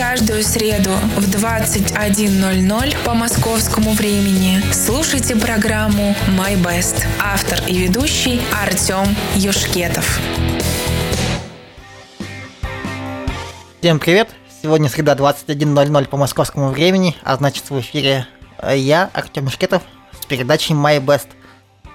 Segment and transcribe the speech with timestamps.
[0.00, 7.04] каждую среду в 21.00 по московскому времени слушайте программу «My Best».
[7.22, 10.18] Автор и ведущий Артем Юшкетов.
[13.80, 14.30] Всем привет!
[14.62, 18.26] Сегодня среда 21.00 по московскому времени, а значит в эфире
[18.56, 19.82] э, я, Артем Юшкетов,
[20.18, 21.28] с передачей My Best.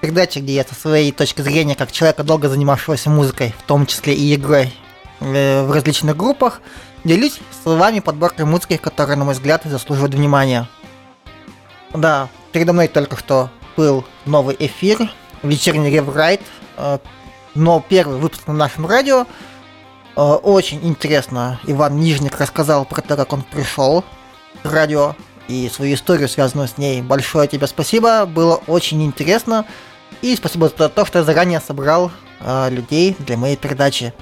[0.00, 4.14] Передача, где я со своей точки зрения, как человека, долго занимавшегося музыкой, в том числе
[4.14, 4.72] и игрой
[5.18, 6.60] э, в различных группах,
[7.06, 10.68] делюсь с вами подборкой музыки, которая, на мой взгляд, заслуживает внимания.
[11.94, 15.10] Да, передо мной только что был новый эфир,
[15.42, 16.40] вечерний реврайт,
[16.76, 16.98] э,
[17.54, 19.26] но первый выпуск на нашем радио.
[20.16, 24.04] Э, очень интересно Иван Нижник рассказал про то, как он пришел
[24.62, 25.14] к радио
[25.48, 27.02] и свою историю, связанную с ней.
[27.02, 29.64] Большое тебе спасибо, было очень интересно.
[30.22, 34.12] И спасибо за то, что я заранее собрал э, людей для моей передачи.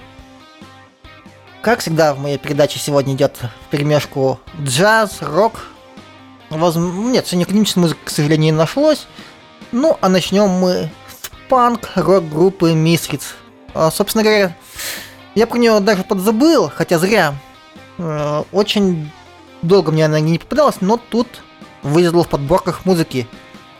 [1.64, 5.64] Как всегда, в моей передаче сегодня идет в перемешку джаз, рок.
[6.50, 6.76] Воз...
[6.76, 9.06] Нет, сегодня клинической музыки, к сожалению, не нашлось.
[9.72, 13.22] Ну, а начнем мы с панк-рок группы Misfits.
[13.72, 14.54] А, собственно говоря,
[15.34, 17.34] я про нее даже подзабыл, хотя зря.
[17.96, 19.10] Э, очень
[19.62, 21.28] долго мне она не попадалась, но тут
[21.82, 23.26] вылезла в подборках музыки.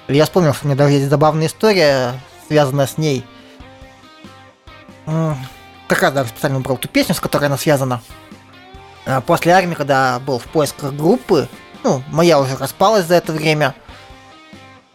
[0.09, 2.19] Я вспомнил, что у меня даже есть забавная история,
[2.49, 3.27] связанная с ней
[5.89, 8.03] как раз даже специально выбрал ту песню, с которой она связана.
[9.07, 11.49] А, после армии, когда был в поисках группы,
[11.83, 13.75] ну, моя уже распалась за это время,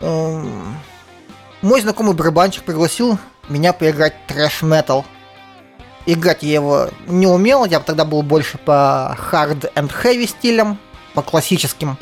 [0.02, 5.06] мой знакомый барабанщик пригласил меня поиграть трэш-метал.
[6.06, 10.80] Играть я его не умел, я тогда был больше по hard and heavy стилям,
[11.14, 11.98] по классическим.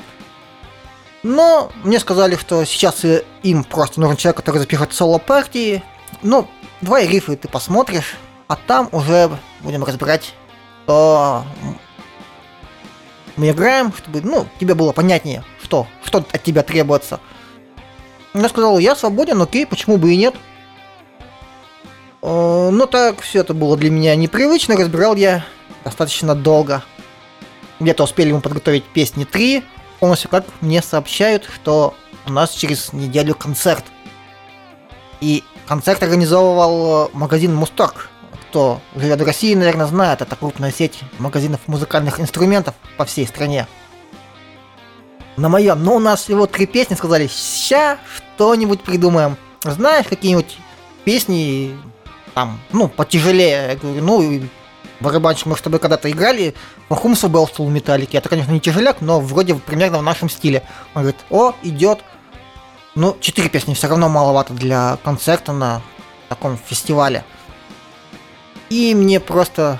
[1.23, 3.03] Но мне сказали, что сейчас
[3.43, 5.83] им просто нужен человек, который запишет соло-партии.
[6.21, 6.47] Ну,
[6.81, 8.15] два рифа ты посмотришь,
[8.47, 9.29] а там уже
[9.61, 10.33] будем разбирать,
[10.83, 11.43] что
[13.35, 17.19] мы играем, чтобы, ну, тебе было понятнее, что, что от тебя требуется.
[18.33, 20.35] Я сказал, я свободен, окей, почему бы и нет.
[22.21, 25.45] Э, но так все это было для меня непривычно, разбирал я
[25.83, 26.83] достаточно долго.
[27.79, 29.63] Где-то успели мы подготовить песни 3,
[29.99, 31.93] полностью как мне сообщают, что
[32.25, 33.85] у нас через неделю концерт.
[35.21, 38.09] И концерт организовывал магазин Мусторг
[38.49, 43.67] кто живет в России, наверное, знает, это крупная сеть магазинов музыкальных инструментов по всей стране.
[45.35, 49.37] На моем, но у нас всего три песни, сказали, ща что-нибудь придумаем.
[49.63, 50.57] Знаешь, какие-нибудь
[51.03, 51.77] песни,
[52.33, 53.69] там, ну, потяжелее.
[53.69, 54.41] Я говорю, ну,
[54.99, 56.55] барабанщик, мы с тобой когда-то играли
[56.89, 58.17] Хумсу Белстул Металлики.
[58.17, 60.63] Это, конечно, не тяжеляк, но вроде примерно в нашем стиле.
[60.95, 61.99] Он говорит, о, идет.
[62.95, 65.81] Ну, четыре песни все равно маловато для концерта на
[66.29, 67.23] таком фестивале.
[68.69, 69.79] И мне просто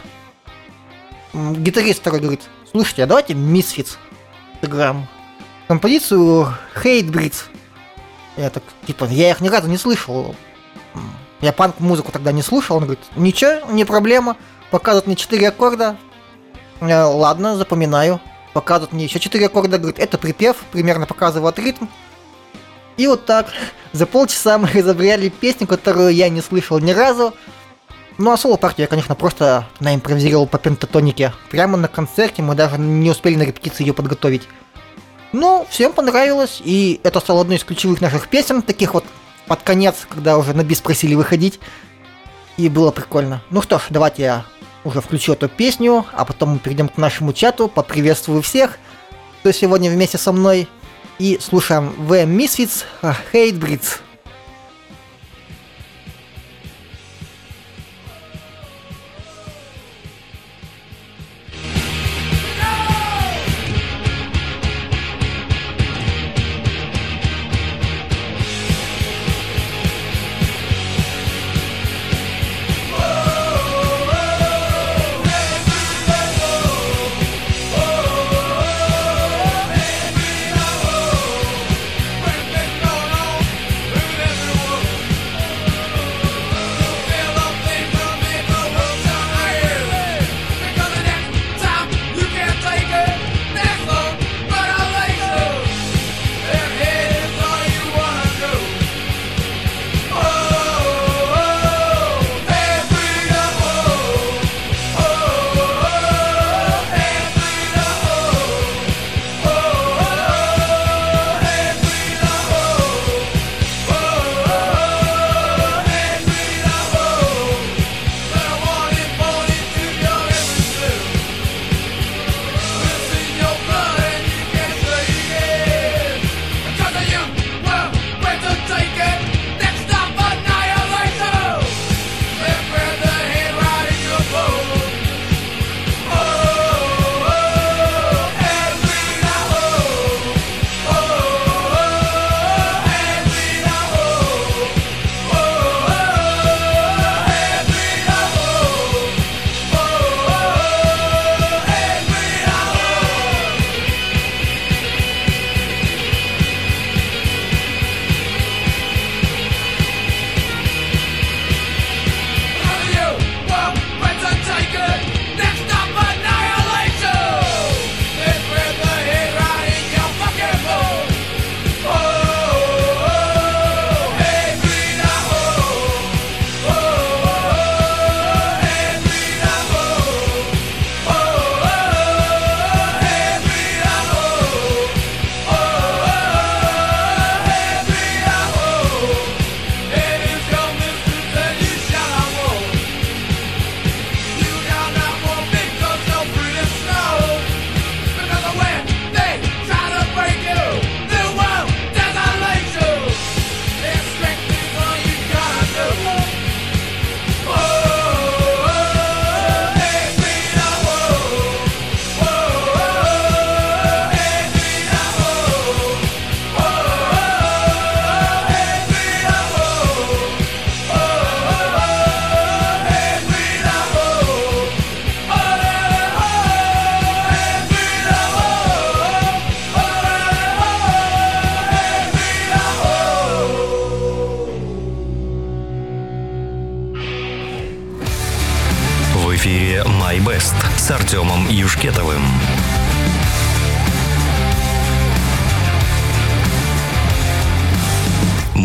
[1.34, 3.98] гитарист второй говорит, слушайте, а давайте Misfits
[4.62, 5.08] сыграем.
[5.68, 7.44] Композицию Hate Breeds.
[8.38, 10.36] Я так, типа, я их ни разу не слышал.
[11.42, 12.78] Я панк-музыку тогда не слушал.
[12.78, 14.38] Он говорит, ничего, не проблема.
[14.72, 15.98] Показывает мне 4 аккорда.
[16.82, 18.20] Я, ладно, запоминаю.
[18.54, 19.78] Показывает мне еще 4 аккорда.
[19.78, 20.58] Говорит, это припев.
[20.72, 21.88] Примерно показывает ритм.
[22.96, 23.48] И вот так
[23.92, 27.34] за полчаса мы разобрали песню, которую я не слышал ни разу.
[28.18, 31.34] Ну а соло-партию я, конечно, просто наимпровизировал по пентатонике.
[31.52, 34.48] Прямо на концерте мы даже не успели на репетиции ее подготовить.
[35.34, 39.04] Ну, всем понравилось, и это стало одной из ключевых наших песен, таких вот
[39.46, 41.60] под конец, когда уже на бис просили выходить.
[42.58, 43.44] И было прикольно.
[43.52, 44.46] Ну что ж, давайте я
[44.84, 48.80] уже включу эту песню, а потом мы перейдем к нашему чату, поприветствую всех,
[49.42, 50.68] кто сегодня вместе со мной,
[51.20, 52.86] и слушаем The Misfits
[53.32, 54.00] Hate Breeds.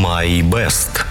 [0.03, 1.05] My Best.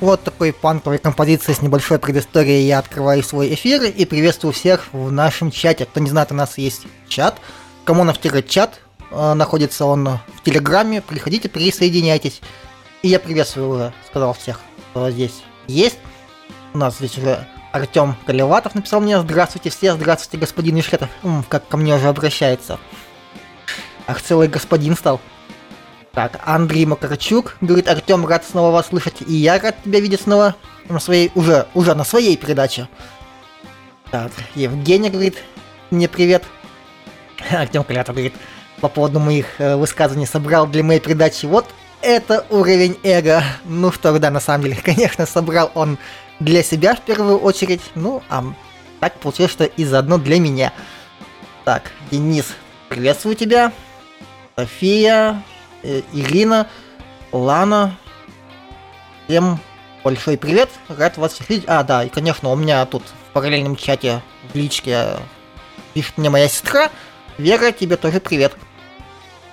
[0.00, 5.10] Вот такой панковой композиции с небольшой предысторией я открываю свой эфир и приветствую всех в
[5.10, 5.86] нашем чате.
[5.86, 7.38] Кто не знает, у нас есть чат.
[7.86, 8.80] Коммунов-чат.
[9.10, 11.00] Э, находится он в Телеграме.
[11.00, 12.42] Приходите, присоединяйтесь.
[13.00, 14.60] И я приветствую, сказал всех,
[14.90, 15.96] кто здесь есть.
[16.74, 21.08] У нас здесь уже Артем Колеватов написал мне «Здравствуйте все, здравствуйте, господин Ишхетов».
[21.22, 22.78] М, как ко мне уже обращается.
[24.06, 25.18] Ах, целый господин стал.
[26.18, 30.56] Так, Андрей Макарчук говорит, Артем, рад снова вас слышать, и я рад тебя видеть снова
[30.88, 32.88] на своей, уже, уже на своей передаче.
[34.10, 35.36] Так, Евгений говорит,
[35.92, 36.42] мне привет.
[37.52, 38.34] Артем Клятов говорит,
[38.80, 41.46] по поводу моих э, высказываний собрал для моей передачи.
[41.46, 41.66] Вот
[42.02, 43.44] это уровень эго.
[43.64, 45.98] Ну что, да, на самом деле, конечно, собрал он
[46.40, 47.82] для себя в первую очередь.
[47.94, 48.42] Ну, а
[48.98, 50.72] так получилось, что и заодно для меня.
[51.64, 52.56] Так, Денис,
[52.88, 53.72] приветствую тебя.
[54.56, 55.44] София,
[56.12, 56.68] Ирина,
[57.32, 57.96] Лана.
[59.26, 59.58] Всем
[60.04, 61.64] большой привет, рад вас видеть.
[61.66, 65.16] А, да, и, конечно, у меня тут в параллельном чате в личке
[65.94, 66.90] пишет мне моя сестра.
[67.38, 68.56] Вера, тебе тоже привет.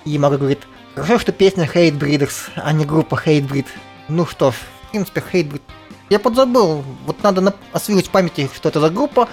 [0.04, 3.66] И Мара говорит, хорошо, что песня Hate Breeders, а не группа Hate Breed.
[4.08, 5.62] Ну что ж, в принципе, Hate Breed.
[6.08, 7.54] Я подзабыл, вот надо на...
[7.72, 9.28] освежить в памяти, что это за группа.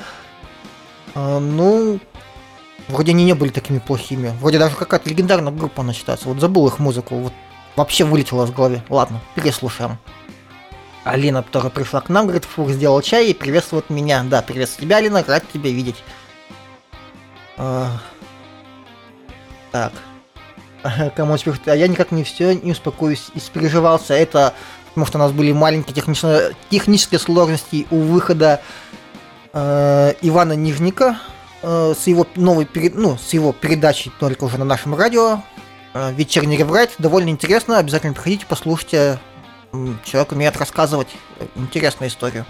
[1.16, 2.00] А, ну,
[2.88, 4.34] Вроде они не были такими плохими.
[4.40, 6.28] Вроде даже какая-то легендарная группа она считается.
[6.28, 7.16] Вот забыл их музыку.
[7.16, 7.34] Вот
[7.76, 8.82] вообще вылетела с головы.
[8.90, 9.98] Ладно, переслушаем.
[11.04, 14.24] Алина тоже пришла к нам, говорит, фух, сделал чай и приветствует меня.
[14.24, 16.04] Да, приветствую тебя, Алина, рад тебя видеть.
[17.58, 17.90] А...
[19.72, 19.92] Так.
[21.16, 21.56] Кому теперь...
[21.66, 24.14] А я никак не все не успокоюсь, испереживался.
[24.14, 24.54] Это
[24.94, 25.96] потому что у нас были маленькие
[26.70, 28.62] технические сложности у выхода
[29.52, 31.18] э, Ивана Нижника
[31.64, 35.42] э, с его новой ну, с его передачей только уже на нашем радио.
[35.94, 36.92] Э, вечерний реврайт.
[37.00, 37.80] Довольно интересно.
[37.80, 39.20] Обязательно приходите, послушайте.
[40.04, 41.08] Человек умеет рассказывать
[41.56, 42.46] интересную историю.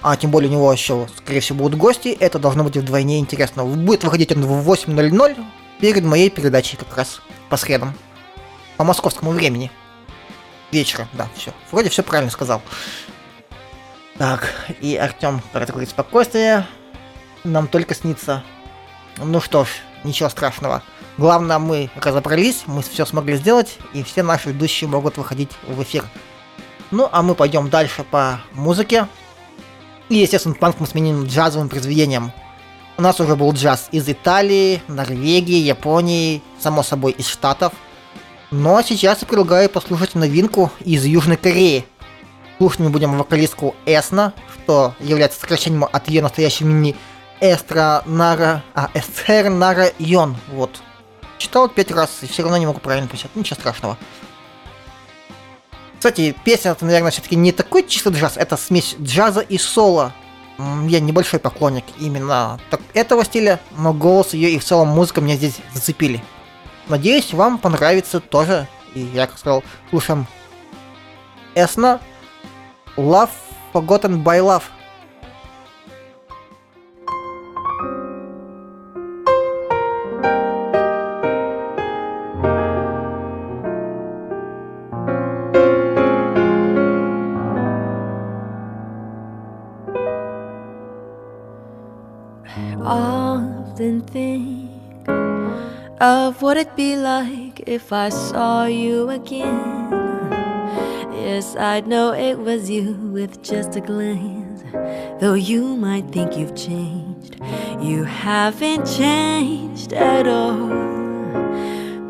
[0.00, 2.08] А тем более у него еще, скорее всего, будут гости.
[2.08, 3.64] Это должно быть вдвойне интересно.
[3.64, 5.44] Будет выходить он в 8.00
[5.80, 7.94] перед моей передачей как раз по средам.
[8.76, 9.70] По московскому времени.
[10.72, 11.52] Вечера, да, все.
[11.70, 12.62] Вроде все правильно сказал.
[14.18, 14.48] Так,
[14.80, 16.66] и Артем, говорит спокойствие
[17.44, 18.42] нам только снится.
[19.18, 19.68] Ну что ж,
[20.02, 20.82] ничего страшного.
[21.16, 26.04] Главное, мы разобрались, мы все смогли сделать, и все наши ведущие могут выходить в эфир.
[26.90, 29.06] Ну, а мы пойдем дальше по музыке.
[30.08, 32.32] И, естественно, панк мы сменим джазовым произведением.
[32.96, 37.72] У нас уже был джаз из Италии, Норвегии, Японии, само собой из Штатов.
[38.50, 41.86] Но сейчас я предлагаю послушать новинку из Южной Кореи.
[42.58, 46.96] Слушать мы будем вокалистку Эсна, что является сокращением от ее настоящего имени
[47.40, 48.62] Эстра Нара...
[48.74, 50.36] А, Эстер Нара Йон.
[50.48, 50.80] Вот.
[51.38, 53.34] Читал пять раз и все равно не могу правильно писать.
[53.34, 53.98] Ничего страшного.
[55.98, 60.12] Кстати, песня это, наверное, все-таки не такой чисто джаз, это смесь джаза и соло.
[60.58, 62.60] Я небольшой поклонник именно
[62.92, 66.22] этого стиля, но голос ее и в целом музыка меня здесь зацепили.
[66.88, 68.68] Надеюсь, вам понравится тоже.
[68.94, 70.26] И я, как сказал, слушаем
[71.54, 72.00] Эсна
[72.96, 73.30] Love
[73.72, 74.64] Forgotten by Love.
[96.00, 99.90] Of what it'd be like if I saw you again.
[101.12, 104.62] Yes, I'd know it was you with just a glance.
[105.20, 107.40] Though you might think you've changed,
[107.80, 110.68] you haven't changed at all.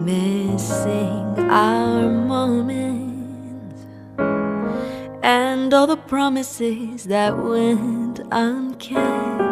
[0.01, 3.87] Missing our moments
[5.23, 9.45] and all the promises that went unkept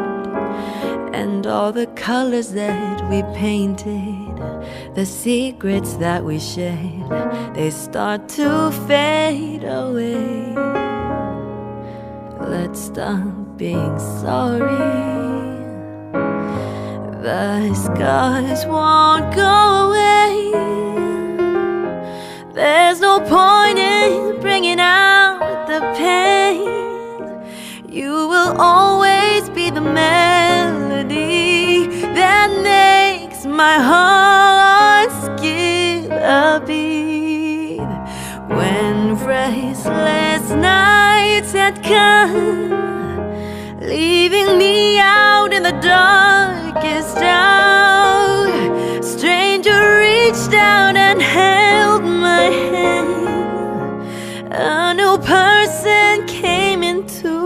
[1.15, 4.12] and all the colors that we painted,
[4.95, 7.09] the secrets that we shared,
[7.55, 10.55] they start to fade away.
[12.39, 15.01] Let's stop being sorry.
[17.23, 20.53] The scars won't go away.
[22.53, 26.69] There's no point in bringing out the pain.
[27.91, 34.52] You will always be the melody that makes my heart
[39.53, 42.71] Restless nights had come,
[43.81, 48.49] leaving me out in the darkest hour.
[49.03, 53.29] Stranger reached out and held my hand.
[54.55, 57.37] A new person came into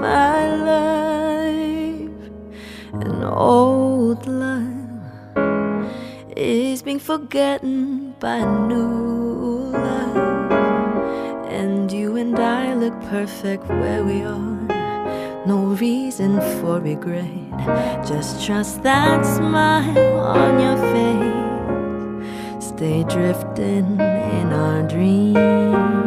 [0.00, 2.30] my life.
[2.94, 5.36] An old love
[6.34, 9.11] is being forgotten by new
[13.12, 15.44] perfect where we are.
[15.44, 17.28] No reason for regret.
[18.08, 22.68] Just trust that smile on your face.
[22.68, 26.01] Stay drifting in our dreams.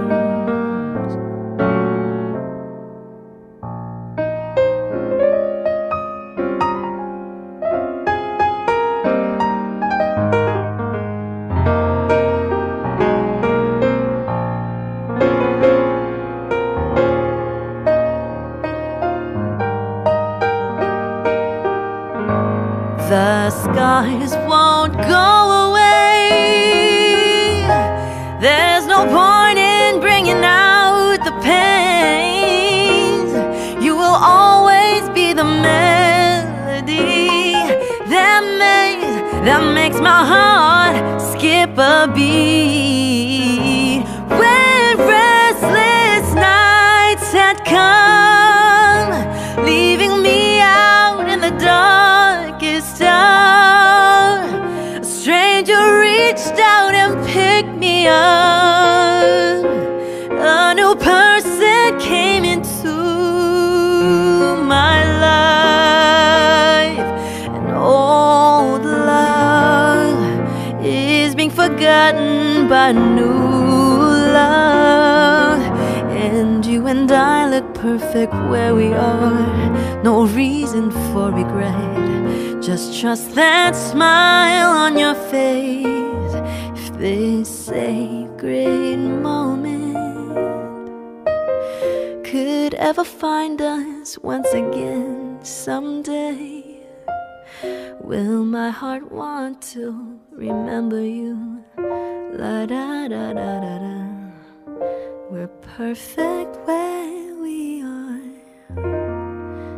[105.36, 108.22] We're perfect where we are.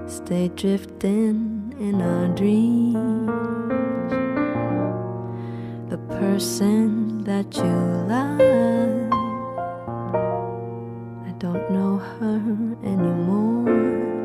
[0.07, 2.93] Stay drifting in our dreams.
[5.89, 7.73] The person that you
[8.05, 8.39] love,
[11.25, 12.39] I don't know her
[12.83, 14.16] anymore.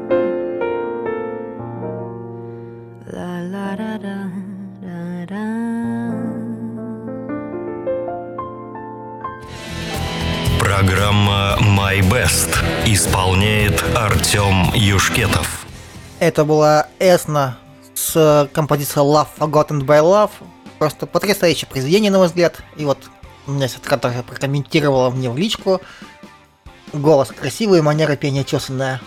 [11.82, 12.54] My Best
[12.86, 15.66] исполняет Артем Юшкетов.
[16.20, 17.58] Это была Эсна
[17.92, 20.30] с композицией Love Forgotten by Love.
[20.78, 22.62] Просто потрясающее произведение, на мой взгляд.
[22.76, 22.98] И вот
[23.48, 25.80] у меня сестра тоже прокомментировала мне в личку.
[26.92, 29.00] Голос красивый, манера пения чесанная.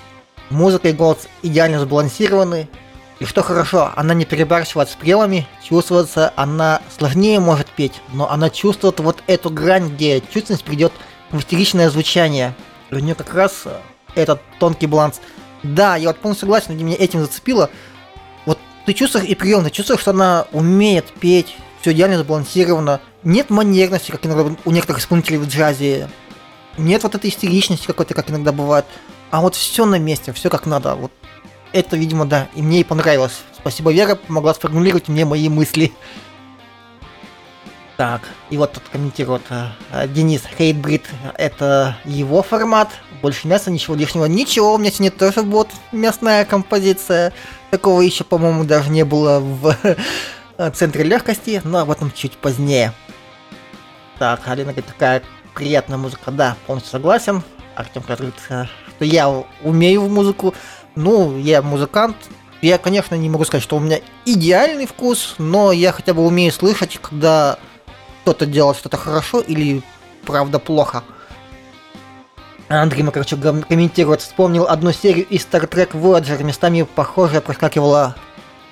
[0.50, 2.68] Музыка и голос идеально сбалансированы.
[3.20, 8.50] И что хорошо, она не перебарщивает с прелами, чувствуется, она сложнее может петь, но она
[8.50, 10.92] чувствует вот эту грань, где чувственность придет
[11.38, 12.56] в истеричное звучание.
[12.92, 13.78] У нее как раз э,
[14.16, 15.22] этот тонкий баланс.
[15.64, 17.70] Да, я вот полностью согласен, меня этим зацепило.
[18.46, 23.02] Вот ты чувствуешь и прием, ты чувствуешь, что она умеет петь, все идеально сбалансировано.
[23.24, 26.10] Нет манерности, как иногда у некоторых исполнителей в джазе.
[26.78, 28.86] Нет вот этой истеричности какой-то, как иногда бывает.
[29.32, 30.96] А вот все на месте, все как надо.
[30.96, 31.12] Вот
[31.74, 33.42] это, видимо, да, и мне и понравилось.
[33.54, 35.92] Спасибо, Вера, помогла сформулировать мне мои мысли.
[37.98, 41.06] Так, и вот тут комментирует э, Денис Хейтбрид,
[41.38, 42.90] это его формат,
[43.22, 44.26] больше мяса, ничего лишнего.
[44.26, 47.32] Ничего, у меня сегодня тоже будет мясная композиция.
[47.72, 49.78] Такого еще, по-моему, даже не было в
[50.58, 52.94] э, центре легкости, но об этом чуть позднее.
[54.20, 55.24] Так, Алина говорит, такая
[55.54, 57.44] приятная музыка, да, полностью согласен.
[57.76, 59.30] Артем говорит, э, что я
[59.64, 60.54] умею в музыку.
[60.96, 62.18] Ну, я музыкант.
[62.62, 66.52] Я, конечно, не могу сказать, что у меня идеальный вкус, но я хотя бы умею
[66.52, 67.58] слышать, когда
[68.26, 69.84] кто-то делает что-то хорошо или
[70.26, 71.04] правда плохо.
[72.68, 78.16] Андрей гом- комментирует, вспомнил одну серию из Star Trek Voyager, местами похожая проскакивала.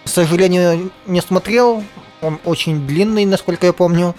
[0.05, 1.83] К сожалению, не смотрел,
[2.21, 4.15] он очень длинный, насколько я помню.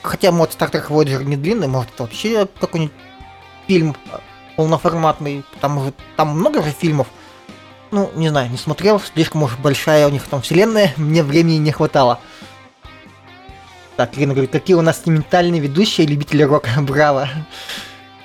[0.00, 2.94] Хотя, может, Star Trek Voyager не длинный, может, это вообще какой-нибудь
[3.66, 3.94] фильм
[4.56, 7.08] полноформатный, потому что там много же фильмов.
[7.90, 11.72] Ну, не знаю, не смотрел, слишком уж большая у них там вселенная, мне времени не
[11.72, 12.20] хватало.
[13.96, 17.28] Так, Ирина говорит, какие у нас сентиментальные ведущие любители рока, браво.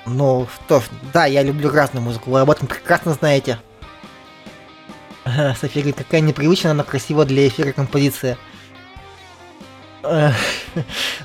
[0.06, 3.58] Ну, что ж, да, я люблю разную музыку, вы об этом прекрасно знаете.
[5.60, 8.38] София говорит, какая непривычная, но красивая для эфира композиция.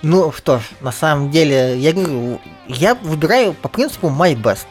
[0.01, 4.65] Ну что ж, на самом деле, я говорю, я выбираю по принципу my best.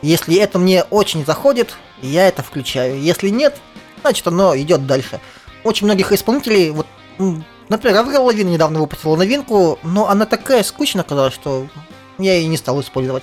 [0.00, 3.00] Если это мне очень заходит, я это включаю.
[3.00, 3.56] Если нет,
[4.00, 5.20] значит оно идет дальше.
[5.64, 6.86] Очень многих исполнителей, вот,
[7.68, 11.66] например, Аврил Лавина недавно выпустила новинку, но она такая скучная оказалась, что
[12.18, 13.22] я ее не стал использовать.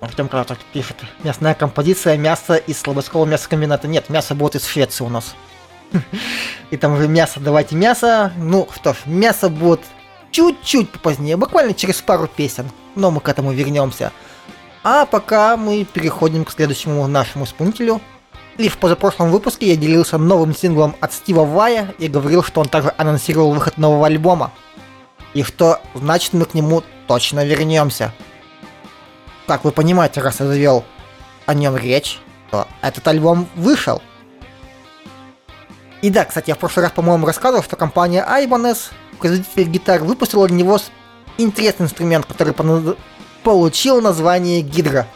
[0.00, 0.96] Артем Краток пишет.
[1.22, 3.88] Мясная композиция мяса из слабоского мясокомбината.
[3.88, 5.34] Нет, мясо будет из Швеции у нас.
[6.70, 8.32] И там уже мясо, давайте мясо.
[8.36, 9.80] Ну что ж, мясо будет
[10.30, 12.70] чуть-чуть позднее, буквально через пару песен.
[12.94, 14.12] Но мы к этому вернемся.
[14.82, 18.00] А пока мы переходим к следующему нашему исполнителю.
[18.58, 22.68] И в позапрошлом выпуске я делился новым синглом от Стива Вая и говорил, что он
[22.68, 24.52] также анонсировал выход нового альбома.
[25.34, 28.12] И что значит мы к нему точно вернемся.
[29.46, 30.84] Как вы понимаете, раз я завел
[31.44, 32.18] о нем речь,
[32.50, 34.00] то этот альбом вышел.
[36.00, 40.46] И да, кстати, я в прошлый раз, по-моему, рассказывал, что компания Ibanez, производитель гитар, выпустила
[40.46, 40.78] для него
[41.36, 42.54] интересный инструмент, который
[43.42, 45.06] получил название Гидра.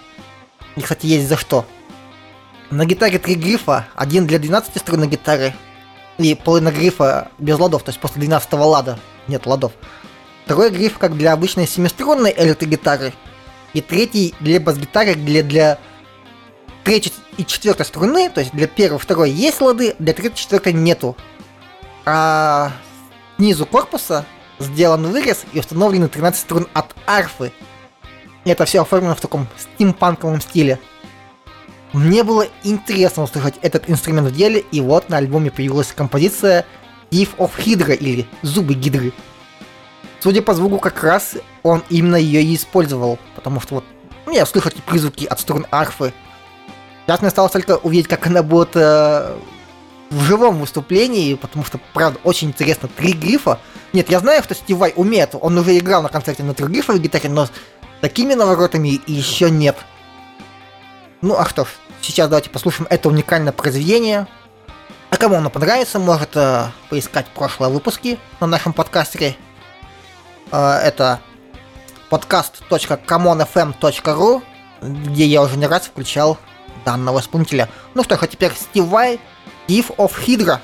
[0.77, 1.65] И, кстати, есть за что.
[2.71, 5.55] На гитаре три грифа, один для 12 струнной гитары
[6.19, 9.73] и половина грифа без ладов, то есть после 12 лада нет ладов.
[10.45, 13.13] Второй гриф как для обычной семиструнной электрогитары,
[13.73, 15.79] и третий для бас-гитары, для, для
[16.85, 21.17] третьей и четвертой струны, то есть для первой, второй есть лады, для третьей, четвертой нету.
[22.05, 22.73] А
[23.37, 24.27] снизу корпуса
[24.61, 27.53] сделан вырез и установлены 13 струн от арфы.
[28.45, 30.79] Это все оформлено в таком стимпанковом стиле.
[31.93, 36.65] Мне было интересно услышать этот инструмент в деле, и вот на альбоме появилась композиция
[37.11, 39.13] Teeth of Hydra или Зубы Гидры.
[40.21, 43.85] Судя по звуку, как раз он именно ее и использовал, потому что вот
[44.27, 46.13] ну, я слышу эти призвуки от струн арфы.
[47.07, 49.37] Сейчас мне осталось только увидеть, как она будет э,
[50.11, 52.89] в живом выступлении, потому что, правда, очень интересно.
[52.89, 53.59] Три грифа.
[53.93, 57.29] Нет, я знаю, что Стивай умеет, он уже играл на концерте на трех грифах гитаре,
[57.29, 57.49] но
[58.01, 59.77] такими наворотами еще нет.
[61.23, 61.69] Ну а что ж,
[62.01, 64.27] сейчас давайте послушаем это уникальное произведение.
[65.11, 69.37] А кому оно понравится, может э, поискать прошлые выпуски на нашем подкастере
[70.51, 71.21] Э, это
[72.11, 74.43] podcast.comonfm.ru,
[74.83, 76.39] где я уже не раз включал
[76.85, 77.69] данного исполнителя.
[77.95, 79.21] Ну что ж, а теперь Стив Вай,
[79.69, 80.59] Div of Hydra.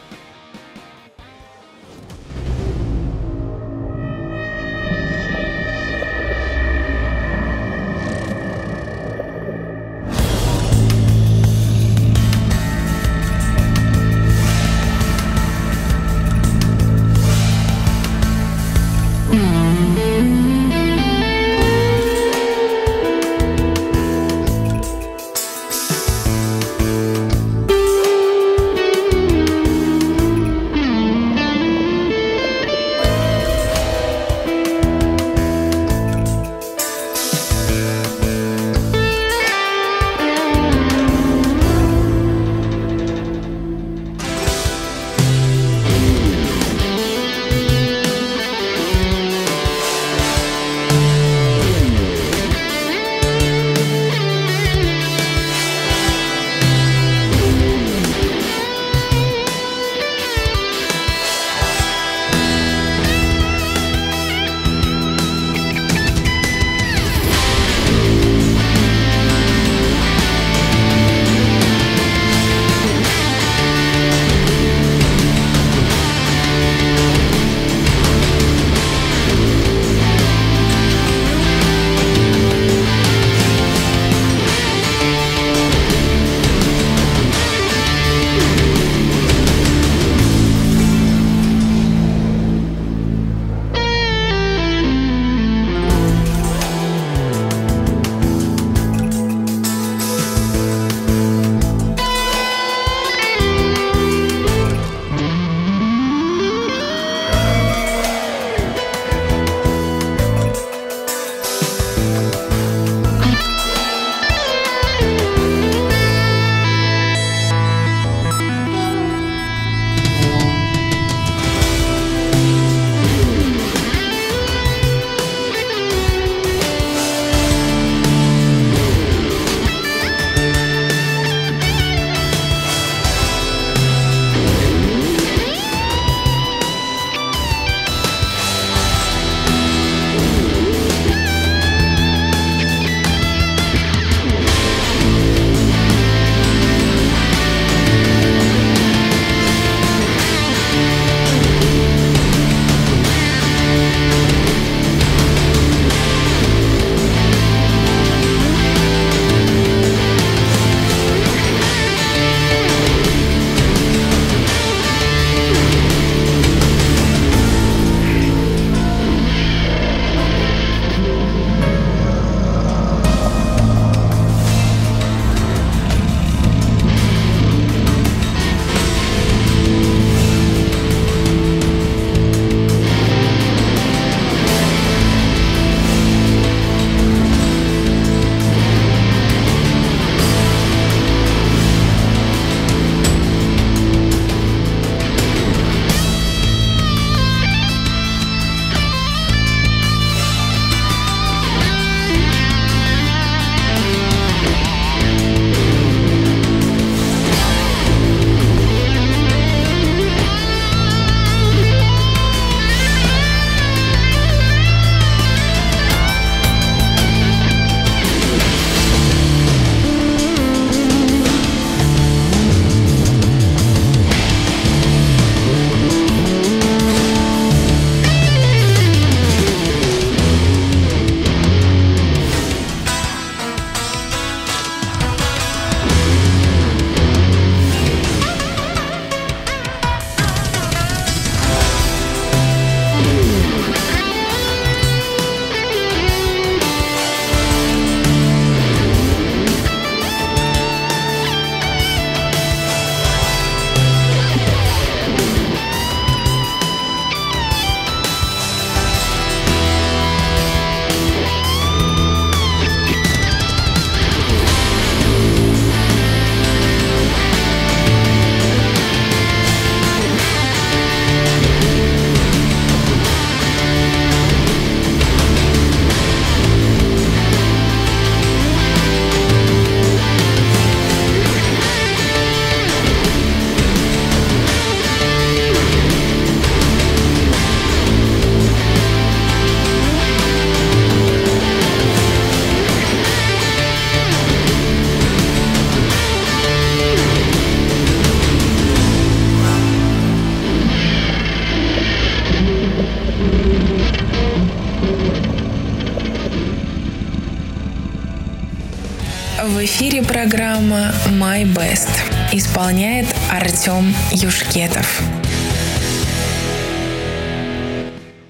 [311.36, 311.90] My Best.
[312.32, 315.02] Исполняет Артем Юшкетов.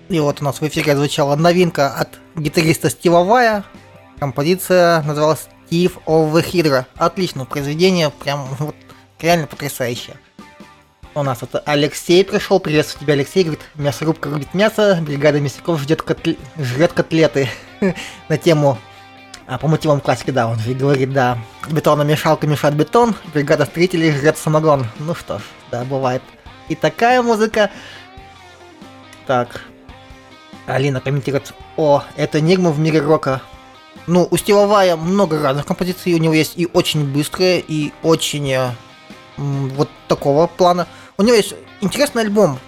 [0.09, 3.64] И вот у нас в эфире звучала новинка от гитариста Стива Вая.
[4.19, 6.87] Композиция называлась Steve of the Hydra.
[6.97, 8.75] Отличное произведение, прям вот
[9.21, 10.16] реально потрясающее.
[11.14, 16.03] У нас это Алексей пришел, приветствую тебя, Алексей, говорит, мясорубка рубит мясо, бригада мясников ждет
[16.03, 16.37] котле...
[16.59, 17.49] жрет котлеты
[18.29, 18.79] на тему
[19.47, 21.39] а, по мотивам классики, да, он же говорит, да,
[21.71, 24.87] бетономешалка мешает бетон, бригада строителей жрет самогон.
[24.99, 26.23] Ну что ж, да, бывает.
[26.69, 27.71] И такая музыка.
[29.27, 29.63] Так,
[30.67, 33.41] Алина комментирует, о, это Нигма в мире рока.
[34.07, 38.53] Ну, у Стива Вая много разных композиций, у него есть и очень быстрые, и очень
[38.53, 38.71] э,
[39.37, 40.87] вот такого плана.
[41.19, 42.59] У него есть интересный альбом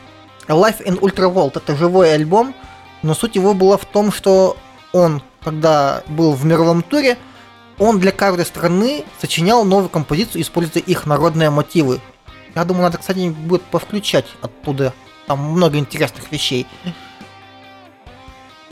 [0.49, 2.55] Life in Ultra World, это живой альбом,
[3.03, 4.57] но суть его была в том, что
[4.93, 7.17] он, когда был в мировом туре,
[7.79, 12.01] он для каждой страны сочинял новую композицию, используя их народные мотивы.
[12.55, 14.93] Я думаю, надо, кстати, будет повключать оттуда.
[15.27, 16.67] Там много интересных вещей.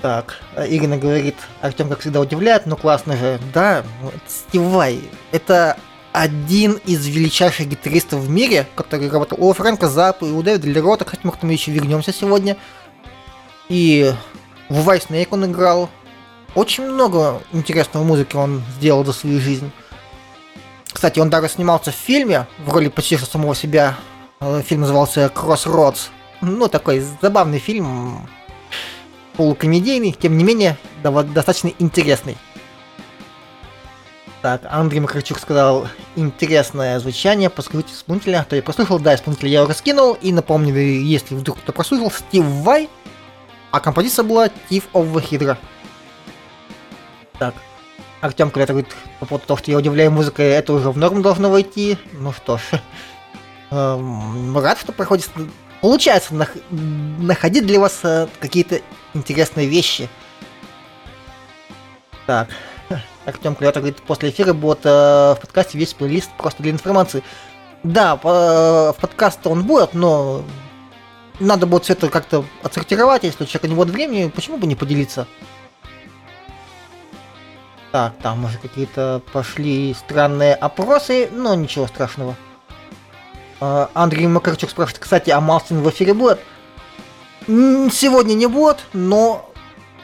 [0.02, 3.40] Так, Ирина говорит, Артем, как всегда, удивляет, но классно же.
[3.54, 3.84] Да,
[4.26, 5.00] Стивай,
[5.32, 5.76] это
[6.12, 11.04] один из величайших гитаристов в мире, который работал у Фрэнка Запа и у Дэвида Лерота,
[11.04, 12.56] кстати, мы к тому еще вернемся сегодня.
[13.68, 14.12] И
[14.68, 15.90] в Вай Снейк он играл.
[16.56, 19.70] Очень много интересной музыки он сделал за свою жизнь.
[20.90, 23.94] Кстати, он даже снимался в фильме в роли почти что самого себя.
[24.40, 26.08] Э, фильм назывался Crossroads.
[26.40, 28.26] Ну, такой забавный фильм,
[29.36, 32.38] полукомедийный, тем не менее, достаточно интересный.
[34.40, 38.46] Так, Андрей Макарчук сказал, интересное звучание, подскажите исполнителя.
[38.48, 42.44] То я прослушал, да, исполнителя я его раскинул, и напомню, если вдруг кто прослушал, Стив
[42.44, 42.88] Вай,
[43.72, 45.58] а композиция была Thief of the Hydra.
[47.38, 47.54] Так,
[48.20, 48.86] Артем говорит
[49.20, 51.98] по поводу того, что я удивляю музыкой, это уже в норму должно войти.
[52.12, 52.62] Ну что ж,
[53.70, 55.30] эм, рад, что проходит
[55.80, 58.80] получается нах- находить для вас э, какие-то
[59.14, 60.08] интересные вещи.
[62.26, 62.48] Так,
[63.24, 67.22] Артем Клёта говорит, после эфира будет э, в подкасте весь плейлист просто для информации.
[67.82, 70.42] Да, по, э, в подкаст он будет, но
[71.38, 74.74] надо будет все это как-то отсортировать, если у человека не будет времени, почему бы не
[74.74, 75.26] поделиться?
[77.92, 82.34] Так, там уже какие-то пошли странные опросы, но ничего страшного.
[83.60, 86.40] А, Андрей Макарчук спрашивает, кстати, а Малстин в эфире будет?
[87.46, 89.52] Сегодня не будет, но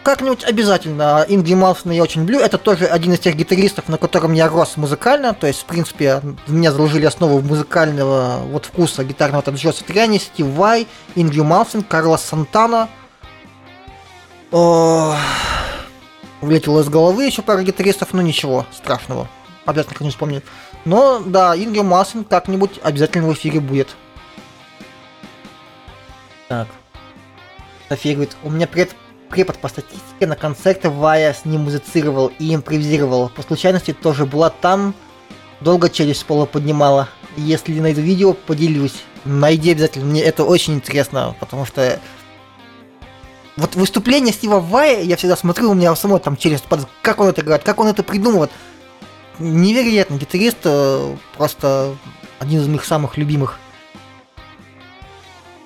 [0.02, 1.24] как-нибудь обязательно.
[1.28, 2.40] Ингри Малстина я очень люблю.
[2.40, 5.34] Это тоже один из тех гитаристов, на котором я рос музыкально.
[5.34, 9.42] То есть, в принципе, в меня заложили основу музыкального вот вкуса гитарного.
[9.42, 12.88] Там Джо Сатриани, Стив Вай, Ингри Малстин, Карлос Сантана.
[16.42, 19.28] Вылетело из головы еще пара гитаристов, но ничего страшного.
[19.64, 20.42] Обязательно как-нибудь вспомню.
[20.84, 23.96] Но да, Ингер Маслин как-нибудь обязательно в эфире будет.
[26.48, 26.68] Так.
[27.88, 28.94] София говорит, у меня пред,
[29.30, 33.28] препод по статистике на концерте Вая с ним музицировал и импровизировал.
[33.28, 34.94] По случайности тоже была там,
[35.60, 37.08] долго челюсть с пола поднимала.
[37.36, 39.04] Если найду видео, поделюсь.
[39.24, 42.00] Найди обязательно, мне это очень интересно, потому что
[43.56, 46.88] вот выступление Стива Вая, я всегда смотрю, у меня самой там под...
[47.02, 48.50] Как он это играет, как он это придумывает
[49.38, 51.96] невероятный гитарист, э, просто
[52.38, 53.58] один из моих самых любимых.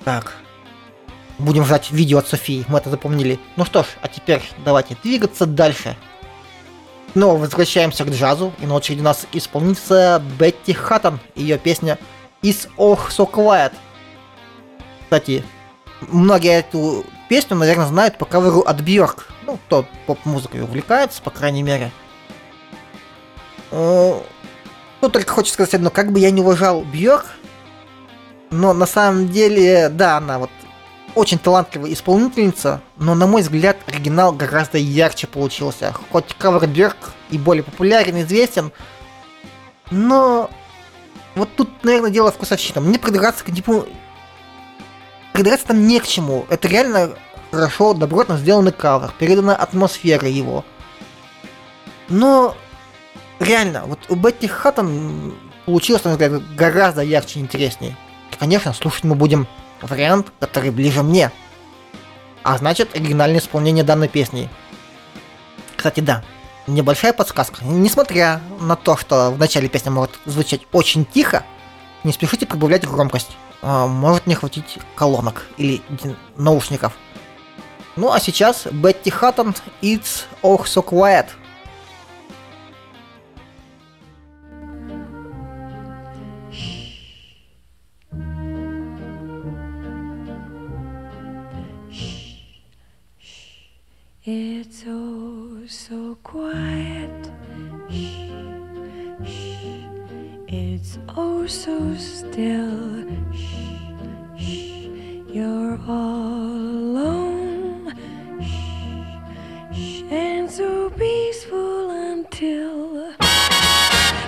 [0.03, 0.35] Так,
[1.37, 3.39] будем ждать видео от Софии, мы это запомнили.
[3.55, 5.95] Ну что ж, а теперь давайте двигаться дальше.
[7.13, 11.97] Снова возвращаемся к джазу, и на очереди у нас исполнительница Бетти Хаттон, ее песня
[12.41, 13.73] Is Oh So Quiet.
[15.03, 15.43] Кстати,
[16.01, 19.27] многие эту песню, наверное, знают по каверу от Бьорк.
[19.45, 21.91] Ну, кто поп-музыкой увлекается, по крайней мере.
[23.71, 24.23] Ну,
[25.01, 27.25] только хочется сказать одно, как бы я не уважал Бьорк,
[28.49, 30.49] но на самом деле, да, она вот
[31.15, 35.93] очень талантливая исполнительница, но, на мой взгляд, оригинал гораздо ярче получился.
[36.11, 36.97] Хоть кавер Бьорк
[37.29, 38.71] и более популярен, известен,
[39.91, 40.49] но
[41.35, 42.81] вот тут, наверное, дело вкусовщина.
[42.81, 43.85] Мне придраться к типу...
[45.37, 46.47] Придраться там не к чему.
[46.49, 47.11] Это реально
[47.51, 50.65] хорошо, добротно сделанный кавер, передана атмосфера его.
[52.09, 52.57] Но
[53.39, 55.35] реально, вот у Бетти Хаттон
[55.67, 57.95] получилось, на взгляд, гораздо ярче и интереснее.
[58.31, 59.45] И, конечно, слушать мы будем
[59.83, 61.31] вариант, который ближе мне.
[62.41, 64.49] А значит, оригинальное исполнение данной песни.
[65.75, 66.23] Кстати, да,
[66.65, 67.63] небольшая подсказка.
[67.63, 71.43] Несмотря на то, что в начале песня может звучать очень тихо,
[72.03, 73.37] не спешите прибавлять громкость.
[73.61, 75.81] А, может не хватить колонок или
[76.35, 76.97] наушников.
[77.95, 81.27] Ну а сейчас Бетти Хаттон It's Oh So Quiet.
[94.29, 97.31] It's oh so quiet.
[100.49, 103.03] It's oh so still.
[103.33, 103.55] Shh,
[104.37, 104.87] shh.
[105.29, 107.93] You're all alone.
[108.39, 110.03] Shh, shh.
[110.09, 113.11] And so peaceful until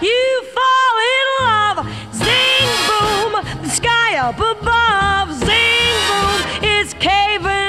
[0.02, 1.88] you fall in love.
[2.14, 3.32] Zing boom,
[3.64, 5.34] the sky up above.
[5.40, 7.69] Zing boom, it's caving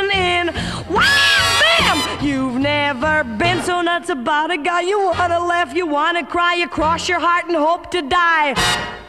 [3.00, 4.82] Never been so nuts about a guy.
[4.82, 8.52] You wanna laugh, you wanna cry, you cross your heart and hope to die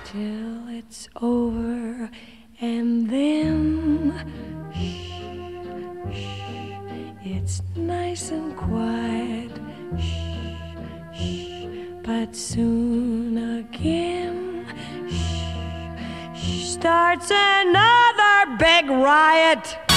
[0.05, 2.09] till it's over,
[2.61, 4.13] and then.
[4.73, 5.11] shh,
[6.15, 9.51] shh, It's nice and quiet.
[9.99, 10.71] Shh,
[11.13, 11.65] shh,
[12.01, 14.65] but soon again
[15.09, 19.90] shh, shh, starts another big riot.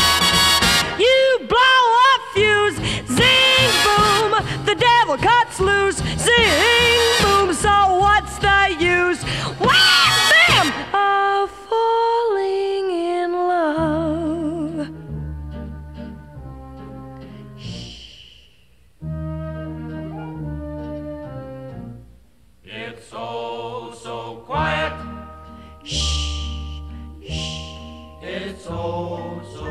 [0.98, 1.58] You blow
[2.06, 2.76] a fuse,
[3.08, 4.30] zing boom,
[4.64, 7.52] the devil cuts loose, zing boom.
[7.54, 9.22] So what's the use?
[9.58, 14.88] Wham bam of falling in love.
[22.64, 24.92] It's so, so quiet.
[25.82, 26.80] Shh,
[28.22, 29.64] It's so, so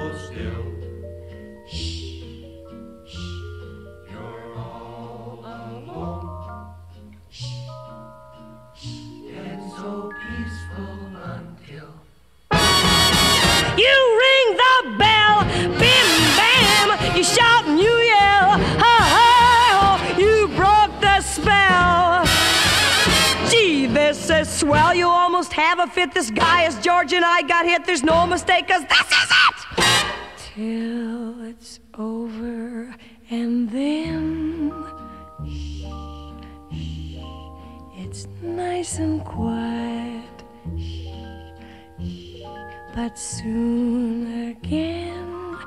[25.88, 26.14] fit.
[26.14, 29.84] This guy is George and I got hit, there's no mistake, cause this is it!
[30.56, 32.96] Till it's over,
[33.30, 34.72] and then
[37.98, 40.24] it's nice and quiet.
[42.96, 45.58] But soon again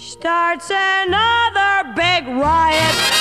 [0.00, 3.17] starts another big riot.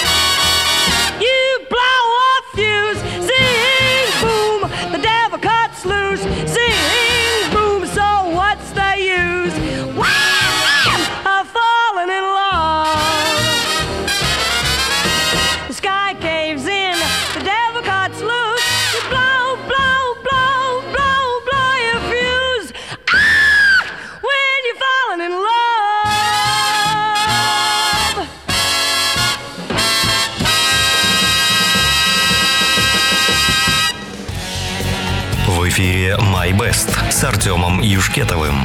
[38.17, 38.55] Артемом Юшкетовым.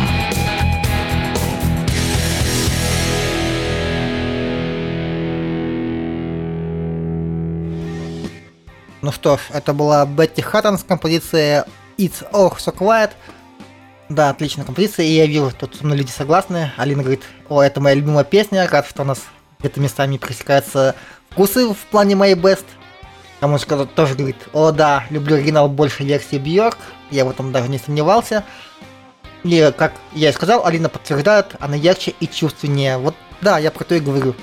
[9.02, 11.64] Ну что ж, это была Бетти Хаттон с композицией
[11.98, 13.10] It's Oh So Quiet.
[14.08, 16.72] Да, отличная композиция, и я вижу, тут со мной люди согласны.
[16.76, 19.20] Алина говорит, о, это моя любимая песня, рад, что у нас
[19.58, 20.94] где-то местами пересекаются
[21.30, 22.64] вкусы в плане My Best.
[23.40, 26.78] Камушка тоже говорит, о да, люблю оригинал больше версии Бьорк,
[27.10, 28.44] я в этом даже не сомневался.
[29.44, 32.98] И, как я и сказал, Алина подтверждает, она ярче и чувственнее.
[32.98, 34.34] Вот да, я про то и говорю.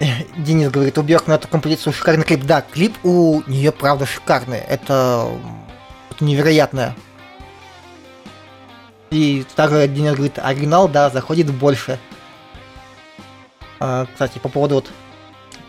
[0.36, 2.44] Денис говорит, у Бьорк на эту композицию шикарный клип.
[2.44, 4.58] Да, клип у нее правда шикарный.
[4.58, 5.28] Это,
[6.10, 6.96] это невероятное.
[9.10, 11.98] И также Денис говорит, оригинал, да, заходит больше.
[13.78, 14.90] А, кстати, по поводу вот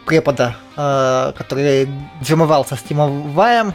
[0.05, 1.89] препода, а, который
[2.21, 3.73] джемовал со Стимом Ваем,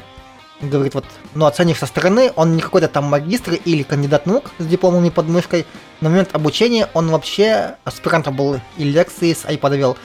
[0.61, 4.67] говорит, вот, ну, оценив со стороны, он не какой-то там магистр или кандидат наук с
[4.67, 5.67] дипломами под мышкой.
[6.01, 9.97] На момент обучения он вообще аспирантом был и лекции с iPad вел.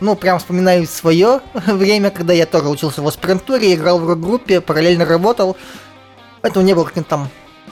[0.00, 5.04] Ну, прям вспоминаю свое время, когда я тоже учился в аспирантуре, играл в рок-группе, параллельно
[5.04, 5.56] работал.
[6.40, 7.28] Поэтому не был каким-то там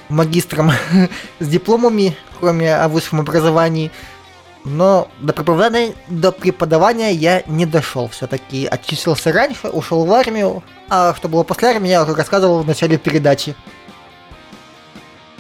[0.09, 0.73] магистром
[1.41, 3.91] с дипломами, кроме о высшем образовании.
[4.69, 8.67] Но до преподавания, до преподавания я не дошел все-таки.
[8.67, 10.65] Отчислился раньше, ушел в армию.
[10.89, 13.55] А что было после армии, я уже рассказывал в начале передачи.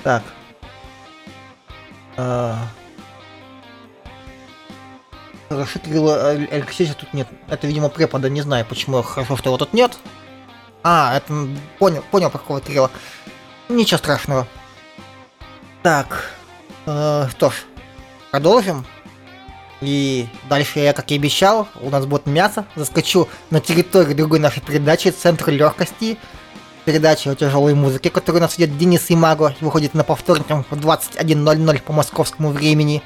[0.04, 0.22] Так.
[2.16, 2.68] А.
[5.48, 7.26] Хорошо, Кирилла Алексеевича тут нет.
[7.48, 9.98] Это, видимо, препода, не знаю, почему хорошо, что его тут нет.
[10.84, 11.34] А, это
[11.80, 12.92] понял, понял, про какого Кирилла.
[13.68, 14.46] Ничего страшного.
[15.82, 16.30] Так.
[16.86, 17.64] э, что ж,
[18.30, 18.86] продолжим.
[19.80, 22.64] И дальше я, как и обещал, у нас будет мясо.
[22.76, 26.18] Заскочу на территорию другой нашей передачи, Центр легкости.
[26.84, 29.54] Передача о тяжелой музыке, которую у нас ведет Денис Имаго.
[29.60, 33.02] Выходит на повторником в 21.00 по московскому времени.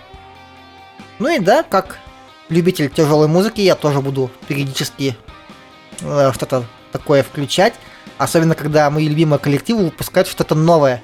[1.18, 1.98] Ну и да, как
[2.50, 5.16] любитель тяжелой музыки, я тоже буду периодически
[6.02, 7.74] э, что-то такое включать.
[8.18, 11.02] Особенно, когда мои любимые коллективы выпускают что-то новое.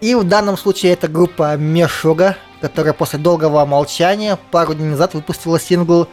[0.00, 5.60] И в данном случае это группа Мешуга, которая после долгого молчания пару дней назад выпустила
[5.60, 6.08] сингл